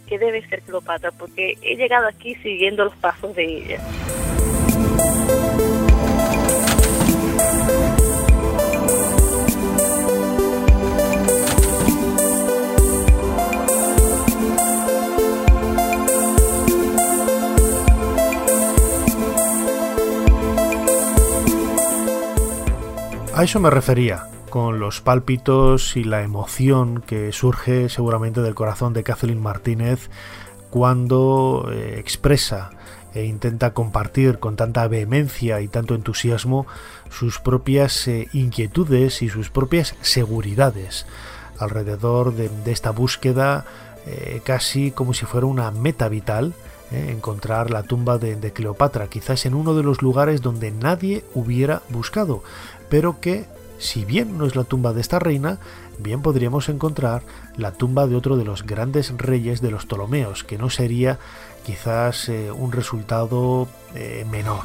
que 0.07 0.19
debe 0.19 0.47
ser 0.47 0.61
Cleopatra, 0.61 1.11
porque 1.11 1.57
he 1.61 1.75
llegado 1.75 2.07
aquí 2.07 2.35
siguiendo 2.35 2.85
los 2.85 2.95
pasos 2.97 3.35
de 3.35 3.43
ella. 3.43 3.79
A 23.39 23.45
eso 23.45 23.61
me 23.61 23.69
refería, 23.69 24.27
con 24.49 24.81
los 24.81 24.99
pálpitos 24.99 25.95
y 25.95 26.03
la 26.03 26.23
emoción 26.23 27.01
que 27.01 27.31
surge 27.31 27.87
seguramente 27.87 28.41
del 28.41 28.53
corazón 28.53 28.91
de 28.91 29.03
Kathleen 29.03 29.41
Martínez 29.41 30.09
cuando 30.69 31.69
eh, 31.71 31.99
expresa 31.99 32.71
e 33.13 33.23
intenta 33.23 33.73
compartir 33.73 34.39
con 34.39 34.57
tanta 34.57 34.85
vehemencia 34.89 35.61
y 35.61 35.69
tanto 35.69 35.95
entusiasmo 35.95 36.67
sus 37.09 37.39
propias 37.39 38.09
eh, 38.09 38.27
inquietudes 38.33 39.21
y 39.21 39.29
sus 39.29 39.49
propias 39.49 39.95
seguridades 40.01 41.05
alrededor 41.59 42.33
de, 42.33 42.49
esta 42.69 42.91
búsqueda 42.91 43.63
eh, 44.05 44.41
casi 44.43 44.91
como 44.91 45.13
si 45.13 45.25
fuera 45.25 45.47
una 45.47 45.71
meta 45.71 46.09
vital 46.09 46.53
encontrar 46.91 47.69
la 47.69 47.83
tumba 47.83 48.17
de, 48.17 48.51
Cleopatra, 48.51 49.09
quizás 49.09 49.45
en 49.45 49.53
uno 49.53 49.75
de 49.75 49.83
los 49.83 50.01
lugares 50.01 50.41
donde 50.41 50.71
nadie 50.71 51.23
hubiera 51.35 51.83
buscado, 51.89 52.41
pero 52.89 53.19
que 53.19 53.45
si 53.79 54.03
bien 54.03 54.37
no 54.37 54.45
es 54.45 54.55
la 54.55 54.65
tumba 54.65 54.93
de 54.93 55.01
esta 55.01 55.19
reina, 55.19 55.57
bien 55.99 56.21
podríamos 56.21 56.67
encontrar 56.69 57.23
la 57.55 57.71
tumba 57.71 58.07
de 58.07 58.15
otro 58.15 58.35
de 58.35 58.43
los 58.43 58.63
grandes 58.65 59.13
reyes 59.17 59.61
de 59.61 59.71
los 59.71 59.85
Ptolomeos, 59.85 60.43
que 60.43 60.57
no 60.57 60.69
sería 60.69 61.17
quizás 61.65 62.29
eh, 62.29 62.51
un 62.51 62.71
resultado 62.71 63.67
eh, 63.95 64.25
menor. 64.29 64.63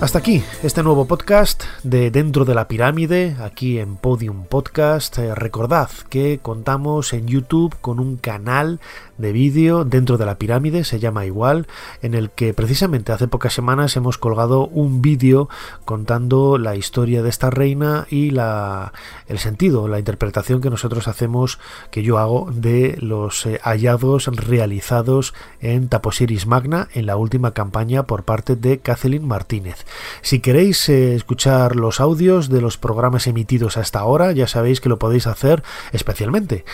Hasta 0.00 0.18
aquí 0.18 0.42
este 0.62 0.82
nuevo 0.82 1.04
podcast 1.04 1.64
de 1.82 2.10
Dentro 2.10 2.46
de 2.46 2.54
la 2.54 2.68
Pirámide, 2.68 3.36
aquí 3.38 3.78
en 3.78 3.96
Podium 3.96 4.46
Podcast. 4.46 5.18
Eh, 5.18 5.34
recordad 5.34 5.90
que 6.08 6.38
contamos 6.40 7.12
en 7.12 7.26
YouTube 7.26 7.76
con 7.82 8.00
un 8.00 8.16
canal 8.16 8.80
de 9.20 9.32
vídeo 9.32 9.84
dentro 9.84 10.18
de 10.18 10.26
la 10.26 10.38
pirámide, 10.38 10.84
se 10.84 10.98
llama 10.98 11.26
igual, 11.26 11.66
en 12.02 12.14
el 12.14 12.30
que 12.30 12.54
precisamente 12.54 13.12
hace 13.12 13.28
pocas 13.28 13.52
semanas 13.52 13.96
hemos 13.96 14.18
colgado 14.18 14.66
un 14.66 15.02
vídeo 15.02 15.48
contando 15.84 16.58
la 16.58 16.76
historia 16.76 17.22
de 17.22 17.28
esta 17.28 17.50
reina 17.50 18.06
y 18.10 18.30
la, 18.30 18.92
el 19.28 19.38
sentido, 19.38 19.88
la 19.88 19.98
interpretación 19.98 20.60
que 20.60 20.70
nosotros 20.70 21.08
hacemos, 21.08 21.58
que 21.90 22.02
yo 22.02 22.18
hago, 22.18 22.48
de 22.52 22.96
los 23.00 23.46
eh, 23.46 23.60
hallazgos 23.62 24.26
realizados 24.26 25.34
en 25.60 25.88
Taposiris 25.88 26.46
Magna 26.46 26.88
en 26.92 27.06
la 27.06 27.16
última 27.16 27.52
campaña 27.52 28.04
por 28.04 28.24
parte 28.24 28.56
de 28.56 28.78
Kathleen 28.78 29.26
Martínez. 29.26 29.84
Si 30.22 30.40
queréis 30.40 30.88
eh, 30.88 31.14
escuchar 31.14 31.76
los 31.76 32.00
audios 32.00 32.48
de 32.48 32.60
los 32.60 32.78
programas 32.78 33.26
emitidos 33.26 33.76
hasta 33.76 34.00
ahora, 34.00 34.32
ya 34.32 34.46
sabéis 34.46 34.80
que 34.80 34.88
lo 34.88 34.98
podéis 34.98 35.26
hacer 35.26 35.62
especialmente 35.92 36.64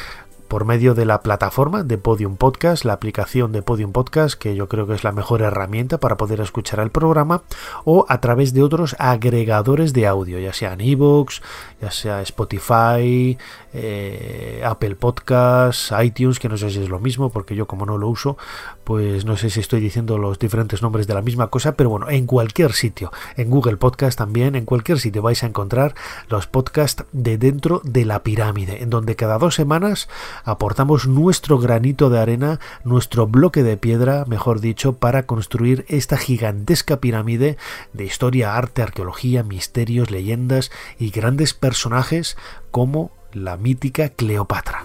por 0.49 0.65
medio 0.65 0.95
de 0.95 1.05
la 1.05 1.21
plataforma 1.21 1.83
de 1.83 1.99
Podium 1.99 2.37
Podcast, 2.37 2.85
la 2.85 2.93
aplicación 2.93 3.53
de 3.53 3.63
Podium 3.63 3.93
Podcast, 3.93 4.39
que 4.39 4.55
yo 4.55 4.69
creo 4.69 4.87
que 4.87 4.95
es 4.95 5.05
la 5.05 5.13
mejor 5.13 5.43
herramienta 5.43 5.99
para 5.99 6.17
poder 6.17 6.41
escuchar 6.41 6.81
el 6.81 6.91
programa, 6.91 7.43
o 7.85 8.07
a 8.09 8.21
través 8.21 8.55
de 8.55 8.63
otros 8.63 8.97
agregadores 8.99 9.93
de 9.93 10.07
audio, 10.07 10.39
ya 10.39 10.53
sean 10.53 10.81
ebooks, 10.81 11.43
ya 11.81 11.91
sea 11.91 12.23
Spotify, 12.23 13.37
eh, 13.73 14.63
Apple 14.65 14.97
Podcasts, 14.97 15.93
iTunes, 16.03 16.39
que 16.39 16.49
no 16.49 16.57
sé 16.57 16.71
si 16.71 16.83
es 16.83 16.89
lo 16.89 16.99
mismo, 16.99 17.31
porque 17.31 17.55
yo 17.55 17.67
como 17.67 17.85
no 17.85 17.99
lo 17.99 18.09
uso, 18.09 18.37
pues 18.85 19.25
no 19.25 19.37
sé 19.37 19.51
si 19.51 19.61
estoy 19.61 19.81
diciendo 19.81 20.19
los 20.19 20.39
diferentes 20.39 20.83
nombres 20.83 21.07
de 21.07 21.15
la 21.15 21.23
misma 21.23 21.49
cosa, 21.49 21.73
pero 21.77 21.91
bueno, 21.91 22.09
en 22.09 22.27
cualquier 22.27 22.73
sitio, 22.73 23.13
en 23.37 23.51
Google 23.51 23.77
Podcast 23.77 24.17
también, 24.17 24.55
en 24.55 24.65
cualquier 24.65 24.99
sitio 24.99 25.23
vais 25.23 25.43
a 25.43 25.47
encontrar 25.47 25.95
los 26.29 26.47
podcasts 26.47 27.05
de 27.13 27.37
dentro 27.37 27.81
de 27.85 28.05
la 28.05 28.23
pirámide, 28.23 28.83
en 28.83 28.91
donde 28.91 29.17
cada 29.17 29.39
dos 29.39 29.55
semanas 29.55 30.09
aportamos 30.45 31.07
nuestro 31.07 31.59
granito 31.59 32.11
de 32.11 32.19
arena, 32.19 32.61
nuestro 32.85 33.27
bloque 33.27 33.63
de 33.63 33.77
piedra, 33.77 34.25
mejor 34.27 34.61
dicho, 34.61 34.95
para 34.95 35.25
construir 35.25 35.85
esta 35.89 36.17
gigantesca 36.17 36.99
pirámide 37.01 37.57
de 37.93 38.05
historia, 38.05 38.57
arte, 38.57 38.83
arqueología, 38.83 39.43
misterios, 39.43 40.11
leyendas 40.11 40.71
y 40.99 41.11
grandes 41.11 41.55
personajes 41.55 42.37
como 42.71 43.11
la 43.33 43.57
mítica 43.57 44.09
Cleopatra. 44.09 44.85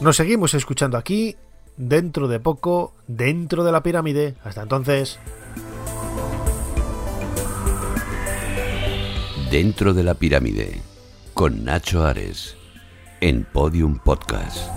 Nos 0.00 0.16
seguimos 0.16 0.54
escuchando 0.54 0.98
aquí, 0.98 1.36
dentro 1.76 2.28
de 2.28 2.38
poco, 2.40 2.92
dentro 3.06 3.64
de 3.64 3.72
la 3.72 3.82
pirámide. 3.82 4.34
Hasta 4.44 4.62
entonces. 4.62 5.18
Dentro 9.50 9.94
de 9.94 10.02
la 10.02 10.14
pirámide, 10.14 10.80
con 11.36 11.64
Nacho 11.66 12.02
Ares, 12.02 12.56
en 13.20 13.44
Podium 13.44 13.98
Podcast. 13.98 14.70